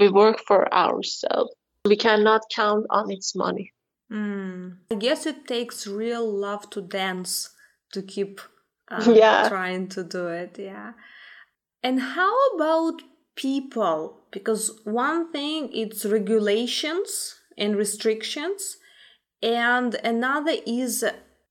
we 0.00 0.08
work 0.08 0.40
for 0.46 0.72
ourselves 0.74 1.54
we 1.84 1.96
cannot 1.96 2.42
count 2.50 2.86
on 2.90 3.10
its 3.10 3.34
money. 3.34 3.72
Mm. 4.10 4.78
I 4.90 4.94
guess 4.94 5.26
it 5.26 5.46
takes 5.46 5.86
real 5.86 6.26
love 6.26 6.70
to 6.70 6.80
dance 6.80 7.50
to 7.92 8.02
keep 8.02 8.40
uh, 8.90 9.04
yeah. 9.12 9.48
trying 9.48 9.88
to 9.88 10.04
do 10.04 10.28
it. 10.28 10.56
Yeah. 10.58 10.92
And 11.82 12.00
how 12.00 12.34
about 12.54 13.02
people? 13.36 14.20
Because 14.30 14.80
one 14.84 15.30
thing 15.30 15.70
it's 15.72 16.04
regulations 16.04 17.36
and 17.56 17.76
restrictions, 17.76 18.78
and 19.42 19.94
another 20.04 20.54
is 20.66 21.04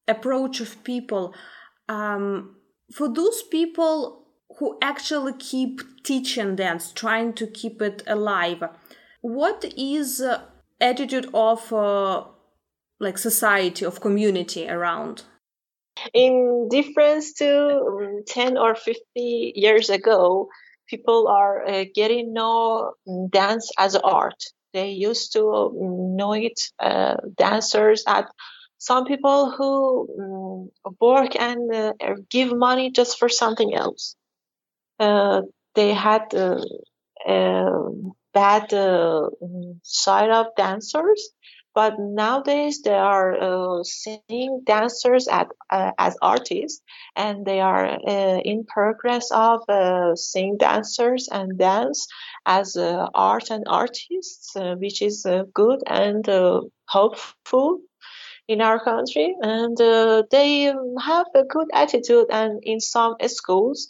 approach 0.07 0.59
of 0.59 0.83
people. 0.83 1.33
Um, 1.89 2.55
for 2.91 3.07
those 3.13 3.43
people 3.43 4.25
who 4.57 4.77
actually 4.81 5.33
keep 5.33 5.81
teaching 6.03 6.55
dance, 6.55 6.91
trying 6.91 7.33
to 7.33 7.47
keep 7.47 7.81
it 7.81 8.03
alive, 8.07 8.63
what 9.21 9.65
is 9.77 10.21
uh, 10.21 10.41
attitude 10.79 11.29
of 11.33 11.71
uh, 11.71 12.23
like 12.99 13.17
society 13.17 13.85
of 13.85 14.01
community 14.01 14.69
around? 14.69 15.23
In 16.13 16.67
difference 16.69 17.33
to 17.33 17.47
um, 17.47 18.23
10 18.27 18.57
or 18.57 18.75
50 18.75 19.01
years 19.55 19.89
ago 19.89 20.49
people 20.87 21.27
are 21.27 21.67
uh, 21.67 21.85
getting 21.93 22.33
know 22.33 22.93
dance 23.31 23.71
as 23.77 23.95
art 23.95 24.43
they 24.73 24.89
used 24.91 25.33
to 25.33 25.71
know 26.17 26.33
it 26.33 26.59
uh, 26.79 27.15
dancers 27.37 28.03
at 28.07 28.25
some 28.77 29.05
people 29.05 29.51
who 29.51 30.69
um, 30.83 30.93
work 30.99 31.35
and 31.39 31.73
uh, 31.73 31.93
give 32.29 32.55
money 32.55 32.91
just 32.91 33.17
for 33.17 33.29
something 33.29 33.73
else. 33.73 34.15
Uh, 34.99 35.41
they 35.75 35.93
had 35.93 36.33
uh, 36.35 36.61
um, 37.27 38.11
bad 38.33 38.73
uh, 38.73 39.29
side 39.83 40.29
of 40.31 40.47
dancers 40.57 41.29
but 41.73 41.95
nowadays 41.97 42.81
they 42.81 42.93
are 42.93 43.33
uh, 43.41 43.83
seeing 43.83 44.61
dancers 44.65 45.27
at, 45.27 45.47
uh, 45.69 45.91
as 45.97 46.15
artists 46.21 46.81
and 47.15 47.45
they 47.45 47.59
are 47.59 47.85
uh, 47.85 48.39
in 48.39 48.65
progress 48.65 49.31
of 49.31 49.61
uh, 49.69 50.15
seeing 50.15 50.57
dancers 50.57 51.27
and 51.31 51.57
dance 51.57 52.07
as 52.45 52.75
uh, 52.75 53.07
art 53.13 53.49
and 53.49 53.63
artists 53.67 54.55
uh, 54.55 54.75
which 54.75 55.01
is 55.01 55.25
good 55.53 55.79
and 55.87 56.27
hopeful 56.87 57.79
in 58.47 58.61
our 58.61 58.83
country. 58.83 59.35
And 59.41 59.77
they 60.29 60.73
have 61.01 61.27
a 61.33 61.43
good 61.43 61.69
attitude 61.73 62.27
and 62.29 62.59
in 62.63 62.79
some 62.79 63.15
schools 63.27 63.87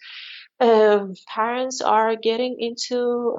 uh, 0.59 1.07
parents 1.27 1.81
are 1.81 2.15
getting 2.15 2.55
into 2.59 3.35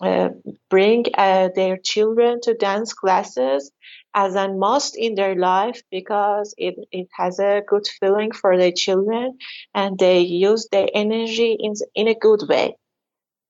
uh, 0.00 0.28
bring 0.68 1.04
uh, 1.14 1.48
their 1.54 1.78
children 1.78 2.40
to 2.42 2.54
dance 2.54 2.92
classes 2.92 3.70
as 4.14 4.34
a 4.34 4.48
must 4.48 4.96
in 4.96 5.14
their 5.14 5.34
life 5.34 5.82
because 5.90 6.54
it, 6.58 6.74
it 6.90 7.08
has 7.12 7.38
a 7.38 7.62
good 7.66 7.86
feeling 8.00 8.32
for 8.32 8.56
their 8.56 8.72
children 8.72 9.38
and 9.74 9.98
they 9.98 10.20
use 10.20 10.68
their 10.70 10.88
energy 10.94 11.56
in, 11.58 11.74
in 11.94 12.08
a 12.08 12.14
good 12.14 12.42
way. 12.48 12.76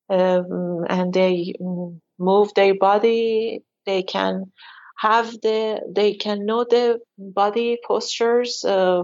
Um, 0.09 0.85
and 0.88 1.12
they 1.12 1.54
mm, 1.61 2.00
move 2.18 2.54
their 2.54 2.74
body, 2.74 3.62
they 3.85 4.02
can 4.02 4.52
have 4.98 5.30
the, 5.42 5.80
they 5.94 6.14
can 6.14 6.46
know 6.46 6.64
the 6.64 7.00
body 7.18 7.78
postures 7.87 8.64
uh, 8.64 9.02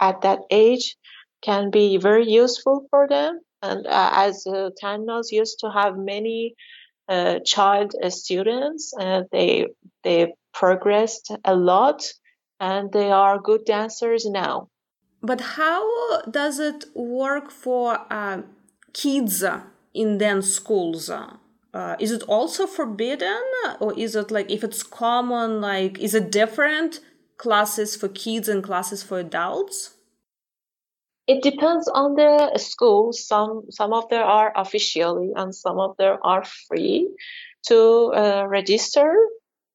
at 0.00 0.22
that 0.22 0.40
age 0.50 0.96
can 1.42 1.70
be 1.70 1.98
very 1.98 2.28
useful 2.28 2.86
for 2.90 3.08
them. 3.08 3.40
And 3.62 3.86
uh, 3.86 4.10
as 4.14 4.46
uh, 4.46 4.70
Tanaz 4.82 5.30
used 5.30 5.58
to 5.60 5.70
have 5.70 5.96
many 5.96 6.54
child 7.44 7.94
students, 8.08 8.94
they 9.32 9.66
they 10.02 10.34
progressed 10.52 11.32
a 11.44 11.54
lot, 11.54 12.02
and 12.58 12.92
they 12.92 13.10
are 13.10 13.38
good 13.38 13.64
dancers 13.64 14.26
now. 14.26 14.68
But 15.22 15.40
how 15.40 16.22
does 16.22 16.58
it 16.58 16.86
work 16.94 17.50
for 17.50 17.98
uh, 18.10 18.42
kids 18.92 19.44
in 19.92 20.18
dance 20.18 20.52
schools? 20.52 21.10
Uh, 21.10 21.96
is 22.00 22.10
it 22.10 22.22
also 22.24 22.66
forbidden, 22.66 23.42
or 23.80 23.92
is 23.98 24.16
it 24.16 24.30
like 24.30 24.50
if 24.50 24.64
it's 24.64 24.82
common? 24.82 25.60
Like, 25.60 25.98
is 25.98 26.14
it 26.14 26.32
different 26.32 27.00
classes 27.36 27.96
for 27.96 28.08
kids 28.08 28.48
and 28.48 28.62
classes 28.62 29.02
for 29.02 29.18
adults? 29.18 29.94
It 31.32 31.42
depends 31.42 31.88
on 31.88 32.14
the 32.16 32.58
school. 32.58 33.12
Some 33.12 33.70
some 33.70 33.92
of 33.92 34.08
them 34.10 34.24
are 34.26 34.52
officially, 34.56 35.30
and 35.36 35.54
some 35.54 35.78
of 35.78 35.96
them 35.96 36.18
are 36.22 36.44
free 36.68 37.08
to 37.68 37.78
uh, 38.22 38.44
register. 38.48 39.14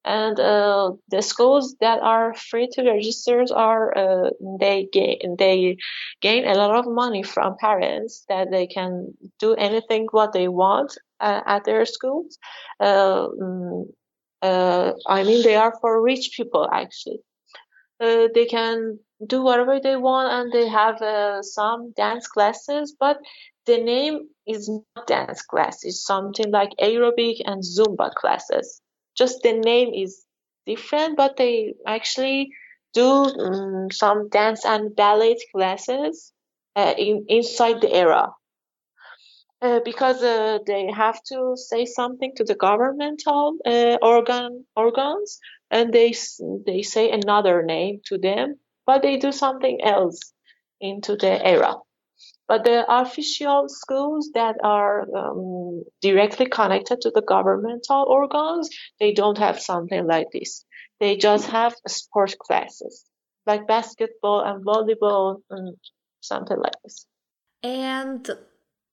And 0.04 0.38
uh, 0.38 0.92
the 1.10 1.22
schools 1.22 1.74
that 1.80 2.00
are 2.02 2.34
free 2.34 2.68
to 2.74 2.82
register 2.82 3.44
are 3.54 3.84
uh, 4.04 4.30
they 4.60 4.88
gain 4.92 5.36
they 5.38 5.76
gain 6.20 6.46
a 6.46 6.54
lot 6.54 6.76
of 6.76 6.86
money 7.02 7.22
from 7.22 7.56
parents 7.58 8.24
that 8.28 8.50
they 8.50 8.66
can 8.66 9.14
do 9.40 9.54
anything 9.54 10.06
what 10.12 10.32
they 10.32 10.48
want 10.48 10.90
uh, 11.20 11.40
at 11.46 11.64
their 11.64 11.84
schools. 11.86 12.38
Uh, 12.78 13.28
mm, 13.42 13.84
uh, 14.42 14.92
I 15.08 15.24
mean, 15.24 15.42
they 15.42 15.56
are 15.56 15.74
for 15.80 16.02
rich 16.02 16.32
people 16.36 16.68
actually. 16.70 17.20
they 18.00 18.46
can 18.50 18.98
do 19.24 19.42
whatever 19.42 19.80
they 19.80 19.96
want 19.96 20.30
and 20.32 20.52
they 20.52 20.68
have 20.68 21.00
uh, 21.00 21.42
some 21.42 21.92
dance 21.92 22.26
classes 22.26 22.94
but 22.98 23.18
the 23.66 23.78
name 23.78 24.28
is 24.46 24.68
not 24.68 25.06
dance 25.06 25.42
class. 25.42 25.84
It's 25.84 26.04
something 26.04 26.50
like 26.52 26.70
aerobic 26.80 27.40
and 27.44 27.62
zumba 27.62 28.14
classes. 28.14 28.80
Just 29.16 29.42
the 29.42 29.54
name 29.54 29.92
is 29.92 30.24
different 30.66 31.16
but 31.16 31.36
they 31.36 31.74
actually 31.86 32.50
do 32.92 33.06
um, 33.06 33.90
some 33.90 34.28
dance 34.28 34.64
and 34.64 34.94
ballet 34.94 35.36
classes 35.52 36.32
uh, 36.76 36.94
in, 36.96 37.24
inside 37.28 37.80
the 37.80 37.92
era. 37.92 38.28
Uh, 39.62 39.80
because 39.84 40.22
uh, 40.22 40.58
they 40.66 40.90
have 40.92 41.18
to 41.24 41.54
say 41.56 41.86
something 41.86 42.32
to 42.36 42.44
the 42.44 42.54
governmental 42.54 43.56
uh, 43.66 43.96
organ 44.02 44.66
organs 44.76 45.38
and 45.70 45.94
they 45.94 46.14
they 46.66 46.82
say 46.82 47.10
another 47.10 47.62
name 47.62 47.98
to 48.04 48.18
them 48.18 48.56
but 48.86 49.02
they 49.02 49.16
do 49.16 49.32
something 49.32 49.80
else 49.82 50.32
into 50.80 51.16
the 51.16 51.44
era. 51.44 51.74
But 52.48 52.64
the 52.64 52.84
official 52.88 53.68
schools 53.68 54.30
that 54.34 54.56
are 54.62 55.02
um, 55.14 55.82
directly 56.00 56.46
connected 56.46 57.00
to 57.02 57.10
the 57.10 57.22
governmental 57.22 58.04
organs, 58.08 58.70
they 59.00 59.12
don't 59.12 59.38
have 59.38 59.60
something 59.60 60.06
like 60.06 60.28
this. 60.32 60.64
They 61.00 61.16
just 61.16 61.48
have 61.48 61.74
sport 61.86 62.36
classes 62.38 63.04
like 63.46 63.66
basketball 63.66 64.42
and 64.42 64.64
volleyball 64.64 65.42
and 65.50 65.76
something 66.20 66.58
like 66.58 66.74
this. 66.84 67.06
And 67.62 68.28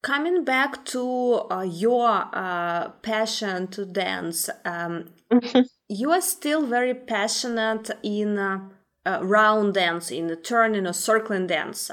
coming 0.01 0.43
back 0.43 0.85
to 0.85 1.47
uh, 1.49 1.61
your 1.61 2.07
uh, 2.33 2.89
passion 3.01 3.67
to 3.69 3.85
dance, 3.85 4.49
um, 4.65 5.05
you 5.89 6.11
are 6.11 6.21
still 6.21 6.65
very 6.65 6.93
passionate 6.93 7.91
in. 8.03 8.37
Uh, 8.37 8.69
uh, 9.05 9.19
round 9.21 9.73
dance, 9.73 10.11
in 10.11 10.27
the 10.27 10.35
turning 10.35 10.87
or 10.87 10.93
circling 10.93 11.47
dance. 11.47 11.91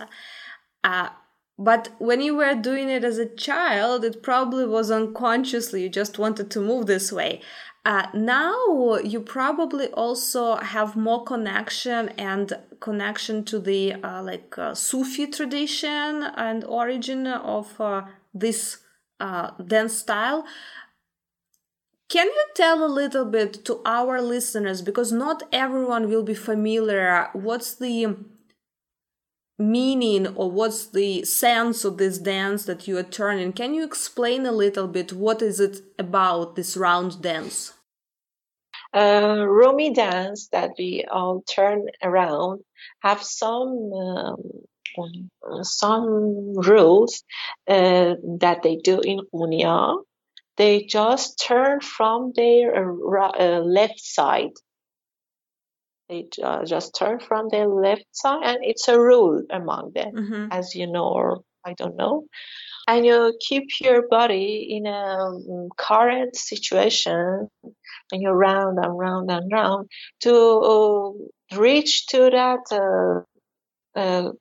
Uh, 0.84 1.08
but 1.58 1.90
when 1.98 2.22
you 2.22 2.36
were 2.36 2.54
doing 2.54 2.88
it 2.88 3.04
as 3.04 3.18
a 3.18 3.26
child, 3.26 4.04
it 4.04 4.22
probably 4.22 4.64
was 4.64 4.90
unconsciously, 4.90 5.82
you 5.82 5.88
just 5.90 6.18
wanted 6.18 6.50
to 6.50 6.60
move 6.60 6.86
this 6.86 7.12
way. 7.12 7.42
Uh, 7.84 8.06
now 8.12 8.96
you 8.96 9.20
probably 9.20 9.86
also 9.88 10.56
have 10.56 10.96
more 10.96 11.24
connection 11.24 12.10
and 12.10 12.52
connection 12.80 13.42
to 13.44 13.58
the 13.58 13.94
uh, 13.94 14.22
like 14.22 14.56
uh, 14.58 14.74
Sufi 14.74 15.26
tradition 15.26 16.24
and 16.36 16.62
origin 16.64 17.26
of 17.26 17.80
uh, 17.80 18.02
this 18.34 18.78
uh, 19.18 19.50
dance 19.66 19.96
style. 19.96 20.44
Can 22.10 22.26
you 22.26 22.46
tell 22.56 22.84
a 22.84 22.90
little 22.90 23.24
bit 23.24 23.64
to 23.66 23.80
our 23.86 24.20
listeners 24.20 24.82
because 24.82 25.12
not 25.12 25.44
everyone 25.52 26.08
will 26.08 26.24
be 26.24 26.34
familiar 26.34 27.30
what's 27.32 27.72
the 27.76 28.16
meaning 29.60 30.26
or 30.34 30.50
what's 30.50 30.86
the 30.86 31.24
sense 31.24 31.84
of 31.84 31.98
this 31.98 32.18
dance 32.18 32.64
that 32.64 32.88
you 32.88 32.98
are 32.98 33.04
turning? 33.04 33.52
Can 33.52 33.74
you 33.74 33.84
explain 33.84 34.44
a 34.44 34.50
little 34.50 34.88
bit 34.88 35.12
what 35.12 35.40
is 35.40 35.60
it 35.60 35.82
about 36.00 36.56
this 36.56 36.76
round 36.76 37.22
dance? 37.22 37.74
Uh, 38.92 39.44
Rumi 39.46 39.94
dance 39.94 40.48
that 40.48 40.70
we 40.76 41.04
all 41.08 41.42
turn 41.42 41.86
around 42.02 42.62
have 43.04 43.22
some 43.22 43.92
um, 43.92 44.42
some 45.62 46.54
rules 46.54 47.22
uh, 47.68 48.14
that 48.40 48.62
they 48.64 48.76
do 48.76 49.00
in 49.00 49.20
Konya 49.32 50.02
they 50.56 50.82
just 50.84 51.38
turn 51.38 51.80
from 51.80 52.32
their 52.34 52.74
uh, 52.76 53.60
left 53.60 54.00
side. 54.00 54.52
They 56.08 56.28
uh, 56.42 56.64
just 56.64 56.96
turn 56.96 57.20
from 57.20 57.48
their 57.50 57.68
left 57.68 58.06
side, 58.10 58.42
and 58.44 58.58
it's 58.62 58.88
a 58.88 59.00
rule 59.00 59.42
among 59.50 59.92
them, 59.94 60.12
mm-hmm. 60.12 60.46
as 60.50 60.74
you 60.74 60.86
know, 60.86 61.08
or 61.08 61.40
I 61.64 61.74
don't 61.74 61.96
know. 61.96 62.26
And 62.88 63.06
you 63.06 63.32
keep 63.40 63.68
your 63.80 64.08
body 64.08 64.66
in 64.70 64.86
a 64.86 64.90
um, 64.90 65.68
current 65.76 66.34
situation, 66.34 67.48
and 68.10 68.22
you're 68.22 68.34
round 68.34 68.78
and 68.78 68.98
round 68.98 69.30
and 69.30 69.52
round 69.52 69.88
to 70.22 70.34
uh, 70.34 71.56
reach 71.56 72.06
to 72.08 72.30
that. 72.30 72.60
Uh, 72.72 73.98
uh, 73.98 74.32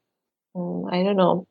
mm, 0.56 0.92
I 0.92 1.04
don't 1.04 1.18
know 1.18 1.46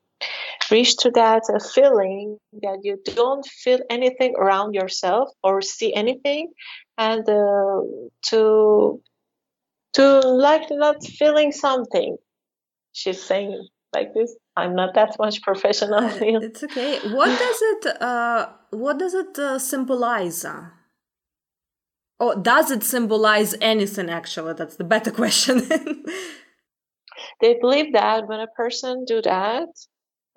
reach 0.70 0.96
to 0.98 1.10
that 1.12 1.42
uh, 1.52 1.58
feeling 1.74 2.38
that 2.62 2.80
you 2.82 2.98
don't 3.04 3.46
feel 3.46 3.80
anything 3.90 4.34
around 4.36 4.74
yourself 4.74 5.30
or 5.42 5.60
see 5.62 5.94
anything. 5.94 6.52
And 6.96 7.28
uh, 7.28 7.80
to 8.30 9.00
to 9.94 10.20
like 10.20 10.66
not 10.70 11.04
feeling 11.04 11.52
something 11.52 12.16
she's 12.92 13.22
saying 13.22 13.68
like 13.94 14.12
this. 14.14 14.36
I'm 14.56 14.74
not 14.74 14.94
that 14.94 15.16
much 15.18 15.42
professional. 15.48 16.10
It's 16.20 16.62
okay. 16.64 16.98
What 17.10 17.30
does 17.38 17.60
it 17.72 18.02
uh 18.02 18.48
what 18.70 18.98
does 18.98 19.14
it 19.14 19.38
uh, 19.38 19.58
symbolize? 19.58 20.44
Or 22.20 22.34
does 22.34 22.70
it 22.70 22.82
symbolize 22.82 23.54
anything 23.60 24.10
actually? 24.10 24.54
That's 24.54 24.76
the 24.76 24.84
better 24.84 25.10
question. 25.20 25.62
They 27.40 27.56
believe 27.60 27.92
that 27.92 28.26
when 28.26 28.40
a 28.40 28.48
person 28.48 29.04
do 29.06 29.22
that 29.22 29.68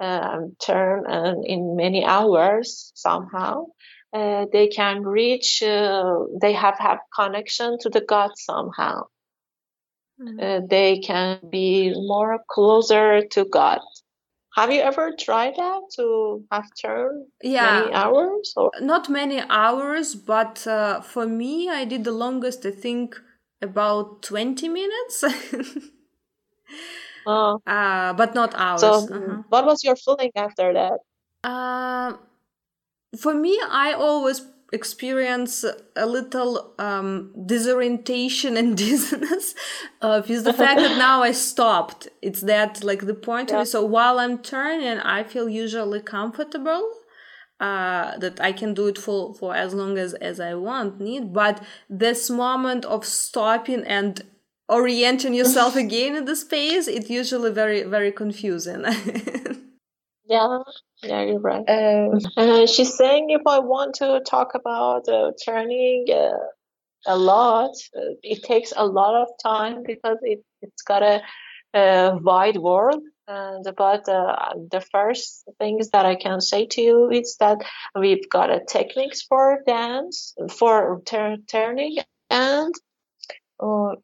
um, 0.01 0.55
turn 0.59 1.05
and 1.07 1.45
in 1.45 1.75
many 1.75 2.03
hours 2.03 2.91
somehow 2.95 3.65
uh, 4.13 4.45
they 4.51 4.67
can 4.67 5.03
reach 5.03 5.63
uh, 5.63 6.19
they 6.41 6.53
have 6.53 6.77
have 6.79 6.99
connection 7.15 7.77
to 7.79 7.89
the 7.89 8.01
god 8.01 8.31
somehow. 8.35 9.03
Mm-hmm. 10.21 10.39
uh, 10.39 10.67
they 10.69 10.99
can 10.99 11.39
be 11.49 11.93
more 11.95 12.39
closer 12.49 13.25
to 13.27 13.45
god. 13.45 13.79
Have 14.55 14.71
you 14.71 14.81
ever 14.81 15.13
tried 15.17 15.55
that 15.55 15.81
to 15.95 16.43
have 16.51 16.65
turn 16.79 17.25
yeah. 17.41 17.79
many 17.79 17.93
hours 17.93 18.53
or? 18.57 18.71
Not 18.81 19.09
many 19.09 19.41
hours 19.49 20.13
but 20.13 20.67
uh, 20.67 21.01
for 21.01 21.25
me 21.25 21.69
i 21.69 21.85
did 21.85 22.03
the 22.03 22.11
longest 22.11 22.65
i 22.65 22.71
think 22.71 23.19
about 23.61 24.21
20 24.23 24.67
minutes 24.67 25.23
uh, 27.25 27.55
uh, 27.65 28.13
but 28.13 28.33
not 28.33 28.53
ours. 28.55 28.81
So, 28.81 28.93
uh-huh. 28.93 29.43
what 29.49 29.65
was 29.65 29.83
your 29.83 29.95
feeling 29.95 30.31
after 30.35 30.73
that? 30.73 30.99
Uh, 31.43 32.17
for 33.17 33.33
me, 33.33 33.59
I 33.69 33.93
always 33.93 34.45
experience 34.73 35.65
a 35.97 36.05
little 36.05 36.73
um, 36.79 37.33
disorientation 37.45 38.55
and 38.55 38.77
dizziness 38.85 39.53
uh, 40.01 40.21
is 40.27 40.43
the 40.43 40.53
fact 40.53 40.79
that 40.79 40.97
now 40.97 41.21
I 41.21 41.31
stopped. 41.33 42.07
It's 42.21 42.41
that 42.41 42.83
like 42.83 43.05
the 43.05 43.13
point 43.13 43.51
yeah. 43.51 43.61
of. 43.61 43.67
So 43.67 43.83
while 43.83 44.19
I'm 44.19 44.37
turning, 44.39 44.97
I 44.99 45.23
feel 45.23 45.49
usually 45.49 46.01
comfortable. 46.01 46.89
uh, 47.61 48.17
that 48.17 48.41
I 48.41 48.51
can 48.51 48.73
do 48.73 48.87
it 48.87 48.97
for, 48.97 49.35
for 49.35 49.55
as 49.55 49.73
long 49.73 49.97
as, 49.97 50.15
as 50.15 50.39
I 50.39 50.55
want, 50.55 50.99
need. 50.99 51.31
But 51.31 51.61
this 51.87 52.29
moment 52.29 52.85
of 52.85 53.05
stopping 53.05 53.83
and 53.85 54.19
orienting 54.67 55.33
yourself 55.33 55.75
again 55.85 56.15
in 56.15 56.25
the 56.25 56.35
space, 56.35 56.87
it's 56.87 57.09
usually 57.09 57.51
very, 57.51 57.83
very 57.83 58.11
confusing. 58.11 58.83
yeah, 60.25 60.59
yeah, 61.03 61.21
you're 61.23 61.39
right. 61.39 61.65
Um, 61.67 62.19
uh, 62.37 62.65
she's 62.65 62.95
saying 62.95 63.29
if 63.29 63.41
I 63.45 63.59
want 63.59 63.95
to 63.95 64.21
talk 64.25 64.55
about 64.55 65.07
uh, 65.07 65.31
turning 65.43 66.05
uh, 66.11 66.37
a 67.05 67.17
lot, 67.17 67.71
uh, 67.95 68.15
it 68.23 68.43
takes 68.43 68.73
a 68.75 68.85
lot 68.85 69.21
of 69.21 69.27
time 69.41 69.83
because 69.85 70.17
it, 70.21 70.43
it's 70.61 70.83
got 70.83 71.03
a, 71.03 71.21
a 71.73 72.17
wide 72.21 72.57
world 72.57 73.01
and 73.31 73.65
but 73.77 74.09
uh, 74.09 74.35
the 74.71 74.81
first 74.91 75.45
things 75.57 75.91
that 75.91 76.05
I 76.05 76.15
can 76.15 76.41
say 76.41 76.65
to 76.65 76.81
you 76.81 77.09
is 77.09 77.37
that 77.39 77.59
we've 77.95 78.29
got 78.29 78.49
a 78.49 78.59
techniques 78.67 79.21
for 79.21 79.61
dance 79.65 80.33
for 80.49 81.01
turning 81.05 81.97
and 82.29 82.73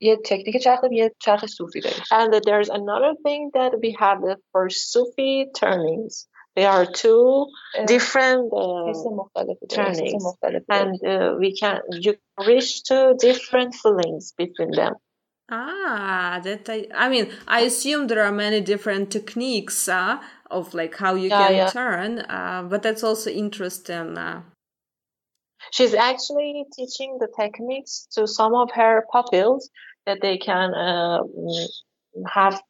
یه 0.00 0.16
تکنیک 0.24 0.62
چرخ 0.62 0.80
یه 0.90 1.12
چرخ 1.18 1.46
صوفی 1.46 1.80
داریم 1.80 2.02
and 2.10 2.32
there's 2.44 2.70
another 2.70 3.14
thing 3.24 3.50
that 3.54 3.72
we 3.82 3.90
have 3.98 4.20
for 4.52 4.68
Sufi 4.70 5.46
turnings 5.60 6.28
they 6.56 6.64
are 6.64 6.86
two 6.86 7.46
different 7.86 8.52
uh, 8.52 8.92
turnings 9.68 10.24
and 10.68 10.92
uh, 11.04 11.36
we 11.38 11.50
can 11.60 11.80
you 12.04 12.14
reach 12.46 12.82
two 12.88 13.14
different 13.28 13.74
feelings 13.82 14.32
between 14.42 14.70
them 14.80 14.94
Ah, 15.54 16.40
that 16.44 16.70
I, 16.70 16.86
I 16.94 17.10
mean, 17.10 17.26
I 17.46 17.60
assume 17.60 18.06
there 18.06 18.22
are 18.22 18.32
many 18.32 18.60
different 18.62 19.10
techniques 19.10 19.86
uh, 19.86 20.18
of 20.50 20.72
like 20.72 20.96
how 20.96 21.14
you 21.14 21.28
yeah, 21.28 21.48
can 21.48 21.54
yeah. 21.56 21.70
turn, 21.70 22.20
uh, 22.20 22.62
but 22.70 22.82
that's 22.82 23.04
also 23.04 23.28
interesting. 23.28 24.16
uh. 25.68 25.72
She's 25.72 25.93
actually 25.93 26.65
teaching 26.76 27.18
the 27.20 27.28
techniques 27.36 28.07
to 28.13 28.28
some 28.28 28.53
of 28.55 28.70
her 28.74 29.05
pupils 29.11 29.70
that 30.05 30.20
they 30.22 30.38
can 30.38 30.74
uh, 30.74 31.20
have 32.28 32.61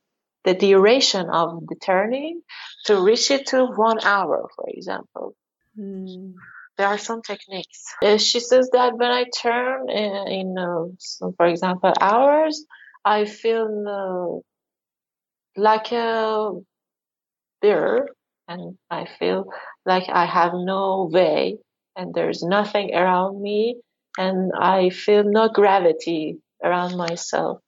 the 0.44 0.54
duration 0.54 1.30
of 1.30 1.68
the 1.68 1.76
turning 1.76 2.42
to 2.86 3.02
reach 3.02 3.32
it 3.32 3.48
to 3.48 3.66
one 3.66 4.00
hour, 4.04 4.50
for 4.56 4.66
example. 4.70 5.36
Mm 5.78 6.34
there 6.78 6.88
are 6.88 6.98
some 6.98 7.22
techniques. 7.22 7.84
Uh, 8.02 8.18
she 8.18 8.40
says 8.40 8.70
that 8.72 8.96
when 8.98 9.12
I 9.12 9.26
turn 9.26 9.90
in, 9.90 10.28
in 10.28 10.58
uh, 10.58 10.86
so 11.00 11.34
for 11.36 11.48
example, 11.48 11.94
hours, 12.00 12.66
I 13.04 13.26
feel 13.26 14.44
uh, 15.58 15.60
like 15.60 15.92
a 15.92 16.52
bear 17.62 18.10
and 18.48 18.78
I 18.90 19.08
feel 19.18 19.46
like 19.86 20.08
I 20.10 20.26
have 20.26 20.54
no 20.54 21.10
way 21.12 21.58
and 21.98 22.14
there's 22.14 22.44
nothing 22.44 22.96
around 22.96 23.42
me 23.42 23.82
and 24.18 24.54
I 24.58 24.90
feel 24.90 25.24
no 25.26 25.50
gravity 25.50 26.40
around 26.64 26.96
myself. 26.98 27.60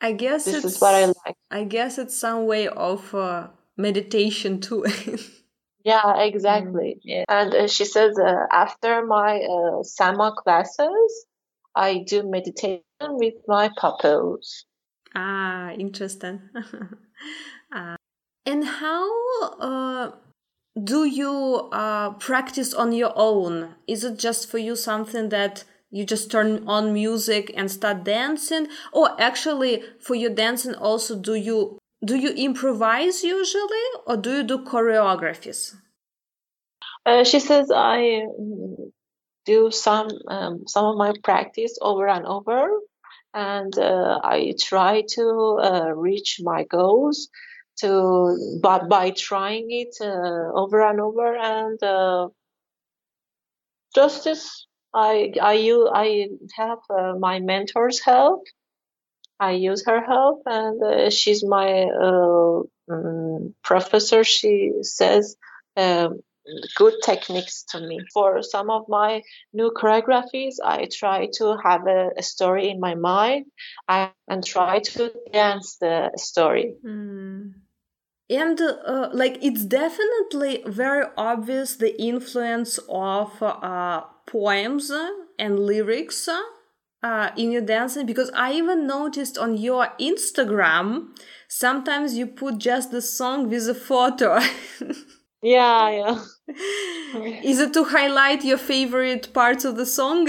I 0.00 0.12
guess 0.12 0.46
this 0.46 0.64
it's 0.64 0.76
is 0.76 0.80
what 0.80 0.94
I 0.94 1.06
like. 1.06 1.36
I 1.50 1.64
guess 1.64 1.98
it's 1.98 2.16
some 2.16 2.46
way 2.46 2.68
of 2.68 3.14
uh, 3.14 3.48
meditation 3.76 4.60
too. 4.60 4.86
Yeah, 5.84 6.20
exactly. 6.20 6.96
Mm, 6.96 7.00
yeah. 7.04 7.24
And 7.28 7.54
uh, 7.54 7.66
she 7.66 7.84
says, 7.84 8.18
uh, 8.18 8.46
after 8.52 9.04
my 9.06 9.40
uh, 9.40 9.82
Sama 9.82 10.34
classes, 10.36 11.26
I 11.74 12.04
do 12.06 12.22
meditation 12.28 12.82
with 13.00 13.34
my 13.48 13.70
pupils. 13.80 14.66
Ah, 15.14 15.70
interesting. 15.72 16.42
uh, 17.74 17.96
and 18.44 18.64
how 18.64 19.08
uh, 19.58 20.10
do 20.76 21.04
you 21.04 21.68
uh, 21.72 22.12
practice 22.14 22.72
on 22.72 22.92
your 22.92 23.12
own? 23.16 23.74
Is 23.86 24.04
it 24.04 24.18
just 24.18 24.50
for 24.50 24.58
you 24.58 24.76
something 24.76 25.28
that 25.30 25.64
you 25.90 26.04
just 26.04 26.30
turn 26.30 26.66
on 26.68 26.92
music 26.92 27.52
and 27.56 27.70
start 27.70 28.04
dancing? 28.04 28.68
Or 28.92 29.20
actually, 29.20 29.82
for 29.98 30.14
your 30.14 30.30
dancing, 30.30 30.74
also, 30.74 31.18
do 31.18 31.34
you 31.34 31.78
do 32.04 32.16
you 32.16 32.30
improvise 32.30 33.22
usually 33.22 33.86
or 34.06 34.16
do 34.16 34.36
you 34.36 34.42
do 34.42 34.58
choreographies? 34.64 35.74
Uh, 37.04 37.24
she 37.24 37.40
says 37.40 37.70
I 37.74 38.24
do 39.44 39.70
some 39.70 40.08
um, 40.28 40.66
some 40.66 40.84
of 40.84 40.96
my 40.96 41.12
practice 41.24 41.78
over 41.82 42.06
and 42.06 42.26
over, 42.26 42.70
and 43.34 43.76
uh, 43.78 44.20
I 44.22 44.54
try 44.58 45.02
to 45.14 45.58
uh, 45.62 45.90
reach 45.94 46.40
my 46.42 46.64
goals 46.64 47.28
to 47.80 48.58
but 48.62 48.88
by 48.88 49.10
trying 49.10 49.66
it 49.70 49.96
uh, 50.00 50.52
over 50.54 50.82
and 50.82 51.00
over 51.00 51.36
and 51.36 51.82
uh, 51.82 52.28
just 53.94 54.24
this 54.24 54.66
I 54.94 55.32
I 55.40 55.56
I 55.92 56.28
have 56.56 56.78
uh, 56.90 57.14
my 57.18 57.40
mentor's 57.40 58.00
help 58.00 58.44
I 59.40 59.52
use 59.52 59.84
her 59.86 60.04
help, 60.04 60.42
and 60.44 60.82
uh, 60.82 61.10
she's 61.10 61.42
my 61.42 61.84
uh, 61.84 62.60
um, 62.90 63.54
professor. 63.64 64.22
She 64.22 64.72
says 64.82 65.34
um, 65.78 66.20
good 66.76 66.94
techniques 67.02 67.64
to 67.70 67.80
me. 67.80 68.00
For 68.12 68.42
some 68.42 68.68
of 68.68 68.84
my 68.88 69.22
new 69.54 69.72
choreographies, 69.74 70.56
I 70.62 70.88
try 70.92 71.28
to 71.36 71.56
have 71.64 71.86
a, 71.86 72.10
a 72.18 72.22
story 72.22 72.68
in 72.68 72.80
my 72.80 72.94
mind 72.96 73.46
I, 73.88 74.10
and 74.28 74.44
try 74.44 74.80
to 74.80 75.10
dance 75.32 75.78
the 75.80 76.10
story. 76.16 76.74
Mm. 76.84 77.54
And 78.30 78.60
uh, 78.60 79.08
like 79.12 79.38
it's 79.42 79.64
definitely 79.64 80.62
very 80.64 81.04
obvious 81.16 81.74
the 81.74 82.00
influence 82.00 82.78
of 82.88 83.42
uh, 83.42 84.02
poems 84.26 84.92
and 85.36 85.58
lyrics 85.58 86.28
uh, 87.02 87.30
in 87.36 87.50
your 87.50 87.62
dancing 87.62 88.06
because 88.06 88.30
I 88.34 88.52
even 88.52 88.86
noticed 88.86 89.36
on 89.36 89.56
your 89.56 89.88
Instagram 90.00 91.08
sometimes 91.48 92.16
you 92.16 92.26
put 92.26 92.58
just 92.58 92.92
the 92.92 93.02
song 93.02 93.50
with 93.50 93.68
a 93.68 93.74
photo. 93.74 94.38
yeah, 95.42 95.90
yeah. 95.90 96.24
Is 97.42 97.58
it 97.58 97.74
to 97.74 97.82
highlight 97.84 98.44
your 98.44 98.58
favorite 98.58 99.34
parts 99.34 99.64
of 99.64 99.76
the 99.76 99.86
song? 99.86 100.28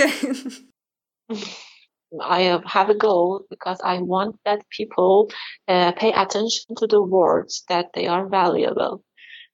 I 2.19 2.59
have 2.65 2.89
a 2.89 2.95
goal 2.95 3.45
because 3.49 3.79
I 3.83 3.99
want 4.01 4.37
that 4.45 4.67
people 4.69 5.29
uh, 5.67 5.91
pay 5.93 6.11
attention 6.11 6.75
to 6.77 6.87
the 6.87 7.01
words 7.01 7.63
that 7.69 7.87
they 7.93 8.07
are 8.07 8.27
valuable. 8.27 9.03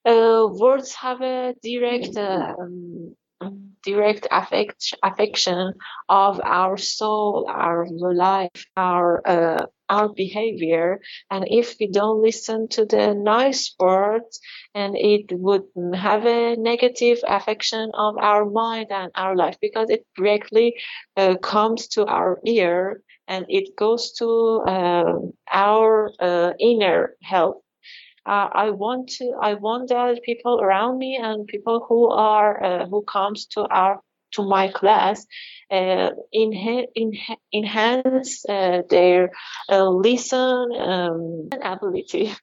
Uh, 0.06 0.48
words 0.50 0.94
have 0.96 1.22
a 1.22 1.54
direct 1.62 2.18
um, 2.18 3.16
direct 3.84 4.28
affect, 4.32 4.94
affection 5.04 5.74
of 6.10 6.42
our 6.44 6.78
soul, 6.78 7.46
our 7.50 7.88
life, 7.90 8.66
our 8.76 9.22
uh, 9.28 9.66
our 9.90 10.10
behavior. 10.10 11.00
And 11.32 11.46
if 11.50 11.76
we 11.80 11.88
don't 11.88 12.22
listen 12.22 12.68
to 12.70 12.86
the 12.86 13.14
nice 13.14 13.74
words, 13.80 14.40
and 14.74 14.96
it 14.96 15.26
would 15.32 15.64
have 15.96 16.26
a 16.26 16.56
negative 16.56 17.20
affection 17.28 17.92
of 17.94 18.18
our 18.18 18.46
mind 18.46 18.88
and 18.92 19.12
our 19.16 19.36
life 19.36 19.58
because 19.62 19.90
it 19.90 20.06
directly 20.16 20.76
uh, 21.16 21.36
comes 21.38 21.88
to 21.90 22.06
our 22.06 22.40
ear 22.46 23.02
and 23.28 23.46
it 23.50 23.76
goes 23.76 24.14
to 24.14 24.64
uh, 24.68 25.14
our 25.52 26.12
uh, 26.20 26.54
inner 26.60 27.16
health 27.22 27.58
uh, 28.28 28.50
I 28.52 28.72
want 28.72 29.10
to 29.18 29.34
I 29.42 29.54
want 29.54 29.90
that 29.90 30.22
people 30.24 30.60
around 30.62 30.98
me 30.98 31.18
and 31.22 31.48
people 31.48 31.86
who 31.88 32.10
are 32.10 32.62
uh, 32.62 32.86
who 32.88 33.04
comes 33.04 33.46
to 33.54 33.62
our 33.62 34.02
to 34.34 34.44
my 34.44 34.68
class 34.70 35.26
uh, 35.72 36.10
enha- 36.36 36.88
enha- 36.98 37.38
enhance 37.54 38.46
uh, 38.48 38.82
their 38.90 39.32
uh, 39.70 39.90
listen 39.90 40.72
um, 40.78 41.50
ability. 41.62 42.34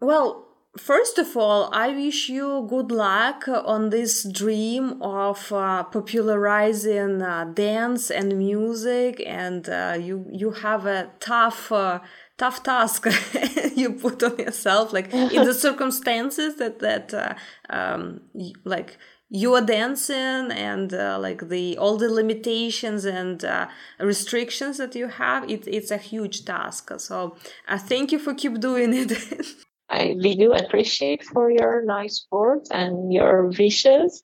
Well, 0.00 0.48
First 0.78 1.18
of 1.18 1.36
all, 1.36 1.68
I 1.74 1.90
wish 1.90 2.30
you 2.30 2.66
good 2.66 2.90
luck 2.90 3.46
on 3.46 3.90
this 3.90 4.24
dream 4.24 5.02
of 5.02 5.52
uh, 5.52 5.82
popularizing 5.84 7.20
uh, 7.20 7.44
dance 7.52 8.10
and 8.10 8.38
music, 8.38 9.22
and 9.26 9.68
uh, 9.68 9.98
you 10.00 10.24
you 10.32 10.52
have 10.52 10.86
a 10.86 11.10
tough 11.20 11.70
uh, 11.70 12.00
tough 12.38 12.62
task 12.62 13.06
you 13.76 13.92
put 13.92 14.22
on 14.22 14.38
yourself, 14.38 14.94
like 14.94 15.12
in 15.12 15.42
the 15.44 15.52
circumstances 15.66 16.56
that 16.56 16.78
that 16.78 17.12
uh, 17.12 17.34
um, 17.68 18.22
like 18.64 18.96
you 19.34 19.54
are 19.54 19.64
dancing 19.64 20.52
and 20.52 20.92
uh, 20.92 21.18
like 21.18 21.48
the 21.48 21.76
all 21.78 21.96
the 21.96 22.10
limitations 22.10 23.06
and 23.06 23.44
uh, 23.44 23.66
restrictions 23.98 24.76
that 24.76 24.94
you 24.94 25.08
have 25.08 25.50
it, 25.50 25.66
it's 25.66 25.90
a 25.90 25.96
huge 25.96 26.44
task 26.44 26.92
so 26.98 27.34
uh, 27.66 27.78
thank 27.78 28.12
you 28.12 28.18
for 28.18 28.34
keep 28.34 28.60
doing 28.60 28.92
it 28.92 29.12
I 29.88 30.14
really 30.16 30.36
do 30.36 30.52
appreciate 30.52 31.22
for 31.22 31.50
your 31.50 31.84
nice 31.84 32.26
words 32.30 32.70
and 32.70 33.12
your 33.12 33.48
wishes. 33.48 34.22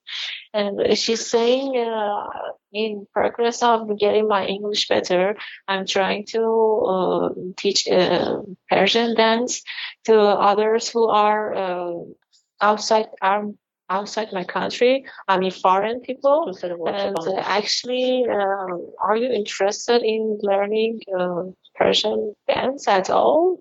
And 0.51 0.97
she's 0.97 1.27
saying, 1.27 1.77
uh, 1.77 2.25
in 2.73 3.05
progress 3.13 3.61
of 3.61 3.99
getting 3.99 4.27
my 4.27 4.47
English 4.47 4.87
better, 4.87 5.37
I'm 5.67 5.85
trying 5.85 6.25
to 6.29 6.43
uh, 6.89 7.29
teach 7.55 7.87
uh, 7.87 8.41
Persian 8.67 9.13
dance 9.15 9.61
to 10.05 10.19
others 10.19 10.89
who 10.89 11.07
are 11.07 11.93
outside 12.59 13.09
outside 13.89 14.29
my 14.31 14.43
country. 14.43 15.05
I 15.27 15.37
mean, 15.37 15.51
foreign 15.51 16.01
people. 16.01 16.51
And 16.87 17.17
uh, 17.17 17.35
actually, 17.37 18.25
um, 18.29 18.91
are 19.01 19.17
you 19.17 19.29
interested 19.31 20.03
in 20.03 20.39
learning 20.41 21.01
uh, 21.17 21.43
Persian 21.75 22.35
dance 22.47 22.87
at 22.87 23.09
all? 23.09 23.59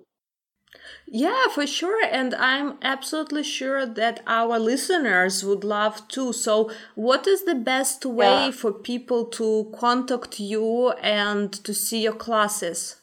Yeah, 1.10 1.48
for 1.54 1.66
sure. 1.66 2.04
And 2.04 2.34
I'm 2.34 2.74
absolutely 2.82 3.42
sure 3.42 3.86
that 3.86 4.22
our 4.26 4.58
listeners 4.58 5.42
would 5.42 5.64
love 5.64 6.06
too. 6.08 6.32
So, 6.34 6.70
what 6.94 7.26
is 7.26 7.44
the 7.44 7.54
best 7.54 8.04
way 8.04 8.46
yeah. 8.46 8.50
for 8.50 8.72
people 8.72 9.24
to 9.26 9.72
contact 9.78 10.38
you 10.38 10.90
and 11.02 11.52
to 11.64 11.72
see 11.72 12.02
your 12.02 12.12
classes, 12.12 12.96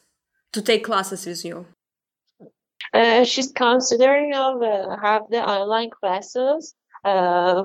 to 0.52 0.62
take 0.62 0.84
classes 0.84 1.26
with 1.26 1.44
you? 1.44 1.66
Uh, 2.94 3.24
she's 3.24 3.50
considering 3.50 4.32
of 4.34 4.62
uh, 4.62 4.96
have 5.02 5.22
the 5.28 5.42
online 5.42 5.90
classes 5.90 6.74
uh, 7.06 7.64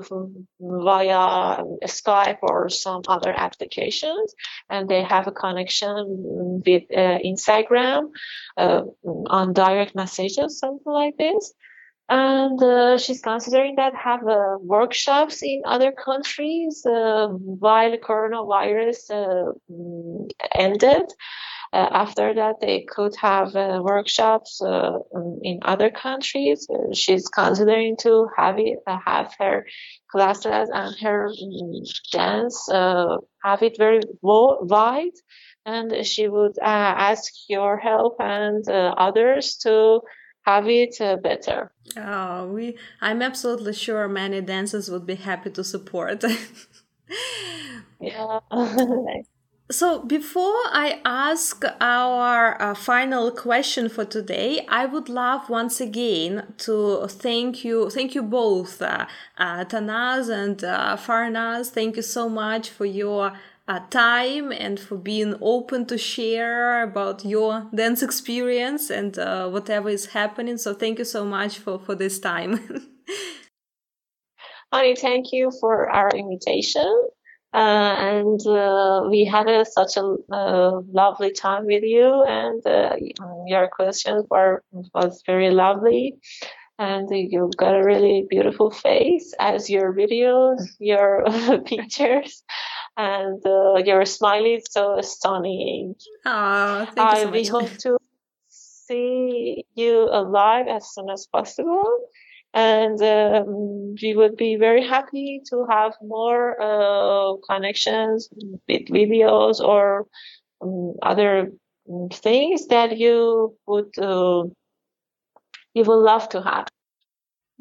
via 0.60 1.64
Skype 1.84 2.38
or 2.42 2.68
some 2.68 3.02
other 3.08 3.34
applications, 3.36 4.34
and 4.70 4.88
they 4.88 5.02
have 5.02 5.26
a 5.26 5.32
connection 5.32 6.62
with 6.64 6.84
uh, 6.92 7.18
Instagram 7.24 8.10
uh, 8.56 8.82
on 9.26 9.52
direct 9.52 9.94
messages, 9.94 10.58
something 10.58 10.92
like 10.92 11.16
this. 11.18 11.52
And 12.08 12.62
uh, 12.62 12.98
she's 12.98 13.22
considering 13.22 13.76
that 13.76 13.94
have 13.94 14.26
uh, 14.26 14.58
workshops 14.60 15.42
in 15.42 15.62
other 15.64 15.92
countries 15.92 16.84
uh, 16.86 17.28
while 17.28 17.96
coronavirus 17.96 19.54
ended. 20.54 21.06
Uh, 21.72 21.88
after 21.90 22.34
that, 22.34 22.60
they 22.60 22.82
could 22.82 23.14
have 23.16 23.56
uh, 23.56 23.80
workshops 23.82 24.60
uh, 24.60 24.98
in 25.42 25.58
other 25.62 25.90
countries. 25.90 26.68
she's 26.92 27.28
considering 27.28 27.96
to 27.96 28.28
have 28.36 28.58
it, 28.58 28.78
have 28.86 29.34
her 29.38 29.66
classes 30.10 30.68
and 30.72 30.94
her 31.00 31.28
um, 31.28 31.82
dance, 32.12 32.68
have 32.70 33.62
it 33.62 33.76
very 33.78 34.00
wide. 34.20 35.18
And 35.64 36.04
she 36.04 36.28
would 36.28 36.58
ask 36.60 37.32
your 37.48 37.78
help 37.78 38.16
and 38.18 38.68
others 38.68 39.56
to 39.62 40.00
have 40.44 40.68
it 40.68 41.00
uh, 41.00 41.16
better. 41.16 41.72
Oh, 41.96 42.48
we 42.48 42.76
I'm 43.00 43.22
absolutely 43.22 43.72
sure 43.72 44.08
many 44.08 44.40
dancers 44.40 44.90
would 44.90 45.06
be 45.06 45.14
happy 45.14 45.50
to 45.50 45.64
support. 45.64 46.24
yeah. 48.00 48.40
So, 49.72 50.00
before 50.00 50.60
I 50.70 51.00
ask 51.04 51.64
our 51.80 52.60
uh, 52.60 52.74
final 52.74 53.30
question 53.32 53.88
for 53.88 54.04
today, 54.04 54.66
I 54.68 54.84
would 54.86 55.08
love 55.08 55.48
once 55.48 55.80
again 55.80 56.54
to 56.58 57.06
thank 57.08 57.64
you, 57.64 57.88
thank 57.88 58.14
you 58.14 58.22
both, 58.22 58.82
uh, 58.82 59.06
uh, 59.38 59.64
Tanaz 59.64 60.28
and 60.28 60.62
uh, 60.62 60.96
Farnaz. 60.98 61.70
Thank 61.70 61.96
you 61.96 62.02
so 62.02 62.28
much 62.28 62.68
for 62.68 62.84
your 62.84 63.32
uh, 63.66 63.80
time 63.88 64.52
and 64.52 64.78
for 64.78 64.98
being 64.98 65.36
open 65.40 65.86
to 65.86 65.96
share 65.96 66.82
about 66.82 67.24
your 67.24 67.66
dance 67.74 68.02
experience 68.02 68.90
and 68.90 69.18
uh, 69.18 69.48
whatever 69.48 69.88
is 69.88 70.06
happening. 70.06 70.58
So, 70.58 70.74
thank 70.74 70.98
you 70.98 71.06
so 71.06 71.24
much 71.24 71.58
for, 71.58 71.78
for 71.78 71.94
this 71.94 72.18
time. 72.18 72.60
Honey, 74.72 74.96
thank 74.96 75.32
you 75.32 75.50
for 75.60 75.88
our 75.90 76.10
invitation. 76.10 77.08
Uh, 77.54 77.94
and 77.98 78.40
uh, 78.46 79.02
we 79.10 79.24
had 79.24 79.46
a, 79.46 79.64
such 79.64 79.98
a 79.98 80.16
uh, 80.32 80.80
lovely 80.90 81.32
time 81.32 81.66
with 81.66 81.82
you, 81.82 82.24
and 82.26 82.66
uh, 82.66 82.96
your 83.46 83.68
questions 83.68 84.24
were 84.30 84.62
was 84.94 85.22
very 85.26 85.50
lovely, 85.50 86.14
and 86.78 87.08
you've 87.10 87.56
got 87.58 87.74
a 87.74 87.84
really 87.84 88.26
beautiful 88.30 88.70
face 88.70 89.34
as 89.38 89.68
your 89.68 89.92
videos, 89.92 90.62
your 90.78 91.24
pictures, 91.66 92.42
and 92.96 93.44
uh, 93.44 93.76
your 93.84 94.06
smile 94.06 94.46
is 94.46 94.64
so 94.70 94.98
stunning. 95.02 95.94
Oh, 96.24 96.88
thank 96.94 97.12
you 97.12 97.18
so 97.18 97.24
much. 97.26 97.34
We 97.34 97.46
hope 97.48 97.76
to 97.80 97.98
see 98.48 99.66
you 99.74 100.08
alive 100.10 100.68
as 100.68 100.90
soon 100.94 101.10
as 101.10 101.26
possible 101.26 101.84
and 102.54 103.00
um, 103.02 103.94
we 104.02 104.14
would 104.14 104.36
be 104.36 104.56
very 104.56 104.86
happy 104.86 105.40
to 105.50 105.66
have 105.70 105.94
more 106.02 106.60
uh, 106.60 107.36
connections 107.48 108.28
with 108.68 108.86
videos 108.88 109.60
or 109.60 110.06
um, 110.60 110.94
other 111.02 111.50
things 112.12 112.66
that 112.68 112.96
you 112.98 113.56
would 113.66 113.98
uh, 113.98 114.44
you 115.74 115.84
would 115.84 116.02
love 116.04 116.28
to 116.30 116.42
have. 116.42 116.68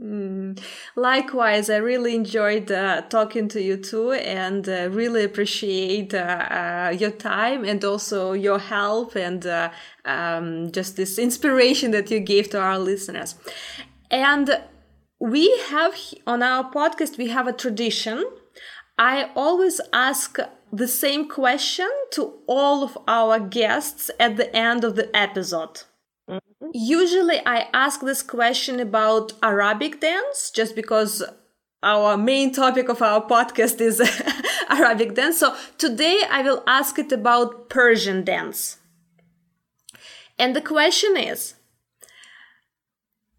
Mm. 0.02 0.60
Likewise, 0.96 1.70
I 1.70 1.78
really 1.78 2.16
enjoyed 2.16 2.72
uh, 2.72 3.02
talking 3.04 3.48
to 3.50 3.62
you 3.62 3.78
too, 3.78 4.14
and 4.14 4.68
uh, 4.68 4.90
really 4.90 5.24
appreciate 5.24 6.14
uh, 6.14 6.48
uh 6.50 6.96
your 6.98 7.12
time 7.12 7.64
and 7.66 7.84
also 7.84 8.34
your 8.34 8.58
help 8.58 9.16
and 9.16 9.46
uh, 9.46 9.70
um, 10.06 10.72
just 10.72 10.96
this 10.96 11.20
inspiration 11.20 11.92
that 11.92 12.10
you 12.10 12.20
gave 12.20 12.50
to 12.50 12.60
our 12.60 12.80
listeners. 12.80 13.36
And 14.10 14.60
we 15.22 15.56
have 15.70 15.94
on 16.26 16.42
our 16.42 16.72
podcast 16.72 17.18
we 17.18 17.30
have 17.30 17.48
a 17.48 17.54
tradition. 17.54 18.26
I 18.98 19.30
always 19.36 19.80
ask 19.94 20.38
the 20.74 20.88
same 20.88 21.30
question 21.30 21.90
to 22.14 22.40
all 22.48 22.84
of 22.84 22.98
our 23.08 23.40
guests 23.40 24.10
at 24.20 24.38
the 24.38 24.54
end 24.56 24.84
of 24.84 24.96
the 24.96 25.16
episode. 25.16 25.84
Mm-hmm. 26.30 26.68
usually 26.74 27.40
i 27.46 27.68
ask 27.74 28.02
this 28.02 28.22
question 28.22 28.80
about 28.80 29.34
arabic 29.42 30.00
dance 30.00 30.52
just 30.52 30.76
because 30.76 31.24
our 31.82 32.16
main 32.16 32.54
topic 32.54 32.88
of 32.90 33.02
our 33.02 33.22
podcast 33.28 33.82
is 33.82 34.00
arabic 34.70 35.16
dance. 35.16 35.40
So 35.40 35.56
today 35.80 36.22
i 36.30 36.44
will 36.44 36.64
ask 36.68 37.00
it 37.00 37.12
about 37.12 37.70
persian 37.70 38.24
dance. 38.24 38.78
And 40.38 40.56
the 40.56 40.62
question 40.62 41.18
is 41.18 41.56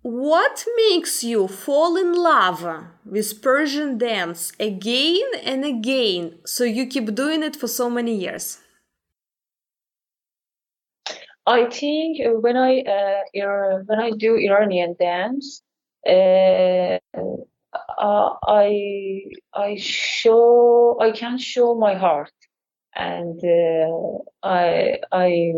what 0.02 0.64
makes 0.76 1.22
you 1.24 1.48
fall 1.48 1.96
in 1.96 2.12
love 2.12 2.64
with 3.04 3.40
Persian 3.42 3.98
dance 3.98 4.52
again 4.60 5.24
and 5.44 5.64
again 5.64 6.38
so 6.44 6.64
you 6.64 6.86
keep 6.86 7.14
doing 7.14 7.42
it 7.42 7.56
for 7.56 7.68
so 7.68 7.88
many 7.88 8.14
years? 8.14 8.58
I 11.46 11.66
think 11.70 12.18
when 12.42 12.56
I 12.56 12.80
uh, 12.82 13.78
when 13.86 13.98
I 13.98 14.10
do 14.12 14.36
Iranian 14.36 14.94
dance, 14.98 15.62
uh, 16.06 16.98
uh, 17.98 18.30
I 18.46 19.22
I 19.54 19.76
show 19.76 20.98
I 21.00 21.10
can 21.12 21.38
show 21.38 21.74
my 21.74 21.94
heart, 21.94 22.32
and 22.94 23.40
uh, 23.44 24.18
I 24.42 24.98
I 25.12 25.52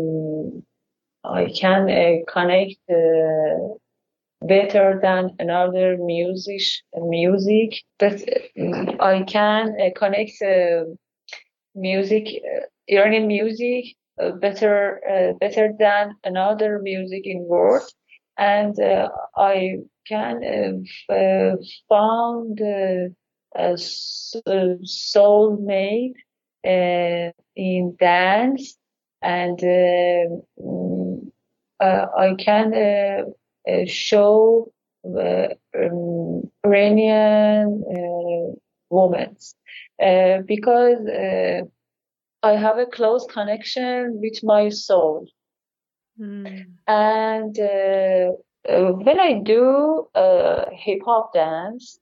I 1.23 1.51
can 1.53 1.89
uh, 1.89 2.31
connect 2.31 2.79
uh, 2.89 3.75
better 4.47 4.99
than 5.01 5.31
another 5.39 5.97
music 5.99 6.61
music 6.95 7.71
but 7.99 8.21
I 8.99 9.23
can 9.27 9.75
uh, 9.81 9.89
connect 9.97 10.33
uh, 10.41 10.85
music 11.75 12.27
uh, 12.27 12.65
Iranian 12.87 13.27
music 13.27 13.85
uh, 14.21 14.31
better 14.31 15.01
uh, 15.09 15.33
better 15.39 15.71
than 15.79 16.15
another 16.23 16.79
music 16.81 17.21
in 17.25 17.45
world. 17.47 17.83
And 18.37 18.79
uh, 18.79 19.09
I 19.37 19.77
can 20.07 20.85
found 21.89 22.59
a 22.61 23.73
soulmate 24.85 26.13
in 26.63 27.95
dance. 27.99 28.77
And 29.21 29.57
mm, 29.59 31.31
I 31.81 32.35
can 32.39 32.73
uh, 32.73 33.23
show 33.87 34.71
the 35.03 35.55
um, 35.77 36.49
Iranian 36.65 37.83
uh, 37.89 38.55
women 38.89 39.35
uh, 40.01 40.41
because 40.45 40.99
I 42.43 42.51
have 42.55 42.77
a 42.77 42.85
close 42.85 43.25
connection 43.25 44.19
with 44.21 44.43
my 44.43 44.69
soul. 44.69 45.27
Mm. 46.19 46.65
And 46.87 47.57
when 48.67 49.19
I 49.19 49.41
do 49.43 50.07
hip 50.71 51.01
hop 51.05 51.33
dance, 51.33 51.99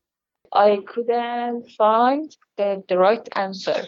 I 0.53 0.79
couldn't 0.85 1.69
find 1.77 2.31
the, 2.57 2.83
the 2.87 2.97
right 2.97 3.27
answer. 3.35 3.87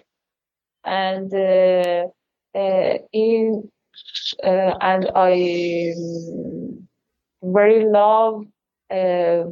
And 0.84 1.34
uh, 1.34 2.08
uh, 2.56 2.98
in 3.12 3.70
uh, 4.44 4.78
and 4.82 5.12
I 5.16 5.94
very 7.54 7.86
love 7.86 8.46
uh, 8.92 9.44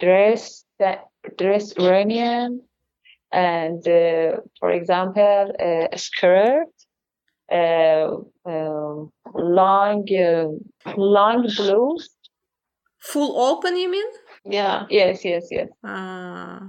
dress 0.00 0.64
that 0.78 1.06
dress 1.38 1.72
Iranian 1.78 2.62
and 3.32 3.86
uh, 3.88 4.40
for 4.60 4.70
example 4.70 5.52
a 5.60 5.96
skirt 5.96 6.68
uh, 7.52 8.08
um, 8.46 9.10
long 9.34 10.04
uh, 10.12 10.48
long 10.96 11.46
blues 11.56 12.10
full 13.00 13.32
open 13.40 13.76
you 13.76 13.90
mean 13.90 14.10
Yeah. 14.44 14.86
Yes, 14.90 15.24
yes, 15.24 15.44
yes. 15.50 15.68
Ah. 15.84 16.60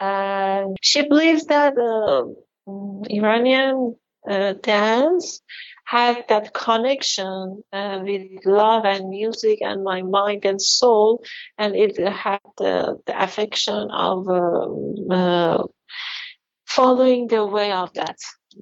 And 0.00 0.76
She 0.80 1.06
believes 1.06 1.44
that 1.46 1.74
uh, 1.76 2.24
mm, 2.66 3.04
Iranian 3.10 3.96
uh, 4.28 4.54
dance 4.62 5.42
had 5.90 6.24
that 6.28 6.54
connection 6.54 7.64
uh, 7.72 7.98
with 8.04 8.46
love 8.46 8.84
and 8.84 9.10
music 9.10 9.58
and 9.60 9.82
my 9.82 10.02
mind 10.02 10.44
and 10.44 10.62
soul, 10.62 11.20
and 11.58 11.74
it 11.74 11.98
had 11.98 12.38
the, 12.58 12.96
the 13.06 13.22
affection 13.22 13.90
of 13.90 14.28
um, 14.28 14.94
uh, 15.10 15.64
following 16.64 17.26
the 17.26 17.44
way 17.44 17.72
of 17.72 17.92
that. 17.94 18.16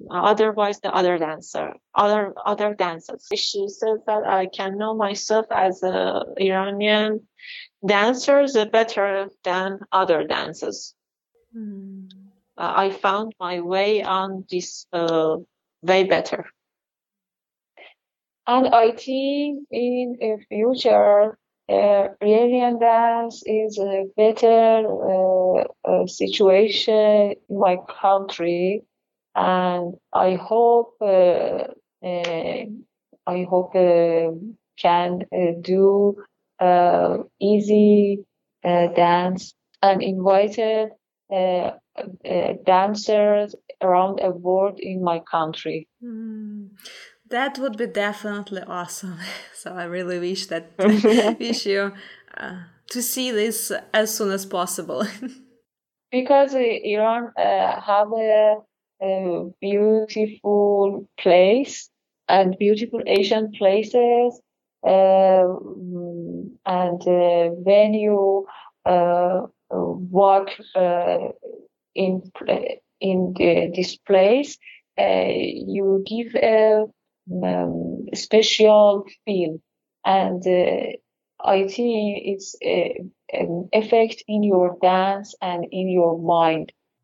Otherwise, 0.09 0.79
the 0.79 0.91
other 0.91 1.19
dancer, 1.19 1.73
other 1.93 2.33
other 2.45 2.73
dancers. 2.73 3.27
She 3.35 3.67
says 3.67 3.99
that 4.07 4.23
I 4.25 4.47
can 4.47 4.79
know 4.79 4.95
myself 4.95 5.45
as 5.51 5.83
a 5.83 6.23
Iranian 6.37 7.27
dancers 7.85 8.57
better 8.71 9.29
than 9.43 9.79
other 9.91 10.25
dances. 10.25 10.95
Hmm. 11.53 12.07
Uh, 12.57 12.73
I 12.85 12.89
found 12.89 13.33
my 13.39 13.61
way 13.61 14.01
on 14.03 14.45
this 14.49 14.87
uh, 14.91 15.37
way 15.83 16.03
better. 16.05 16.45
And 18.49 18.67
I 18.69 18.91
think 18.91 19.67
in 19.69 20.17
the 20.19 20.37
future, 20.49 21.37
uh, 21.69 22.07
Iranian 22.19 22.79
dance 22.79 23.43
is 23.45 23.77
a 23.77 24.05
better 24.17 24.87
uh, 24.87 25.63
uh, 25.87 26.07
situation 26.07 27.35
in 27.47 27.59
my 27.59 27.77
country, 28.01 28.85
and 29.35 29.93
I 30.11 30.33
hope 30.33 30.95
uh, 30.99 31.65
uh, 32.03 32.65
I 33.27 33.45
hope 33.47 33.75
uh, 33.75 34.31
can 34.81 35.21
do 35.61 36.15
easy 37.39 38.25
dance 38.63 39.53
and 39.83 40.01
invited 40.01 40.89
dancers 42.65 43.55
around 43.79 44.19
the 44.23 44.31
world 44.31 44.79
in 44.79 45.03
my 45.03 45.19
country. 45.31 45.87
Hmm. 46.01 46.65
That 47.29 47.59
would 47.59 47.77
be 47.77 47.87
definitely 47.87 48.61
awesome. 48.63 49.19
So 49.53 49.73
I 49.73 49.83
really 49.83 50.19
wish 50.19 50.45
that 50.47 50.71
wish 51.39 51.65
you 51.65 51.91
uh, 52.37 52.59
to 52.91 53.01
see 53.01 53.31
this 53.31 53.71
as 53.93 54.15
soon 54.15 54.31
as 54.31 54.45
possible. 54.45 55.05
because 56.11 56.55
uh, 56.55 56.59
Iran 56.59 57.31
uh, 57.37 57.81
have 57.81 58.07
a, 58.13 58.55
a 59.01 59.49
beautiful 59.59 61.09
place 61.19 61.89
and 62.29 62.57
beautiful 62.57 63.01
Asian 63.05 63.51
places. 63.51 64.41
Um, 64.87 66.57
and 66.65 67.01
uh, 67.05 67.49
when 67.67 67.93
you 67.93 68.47
uh, 68.85 69.41
walk 69.69 70.47
uh, 70.75 71.17
in 71.95 72.31
in 73.01 73.33
the, 73.37 73.71
this 73.75 73.97
place, 73.97 74.57
uh, 74.97 75.27
you 75.27 76.03
give 76.07 76.33
a 76.35 76.85
um, 77.43 78.05
special 78.13 79.05
feel, 79.25 79.59
and 80.05 80.45
uh, 80.47 80.91
I 81.43 81.67
think 81.67 82.19
it's 82.25 82.55
a, 82.63 82.99
an 83.31 83.69
effect 83.73 84.23
in 84.27 84.43
your 84.43 84.77
dance 84.81 85.35
and 85.41 85.65
in 85.71 85.89
your 85.89 86.17
mind. 86.19 86.71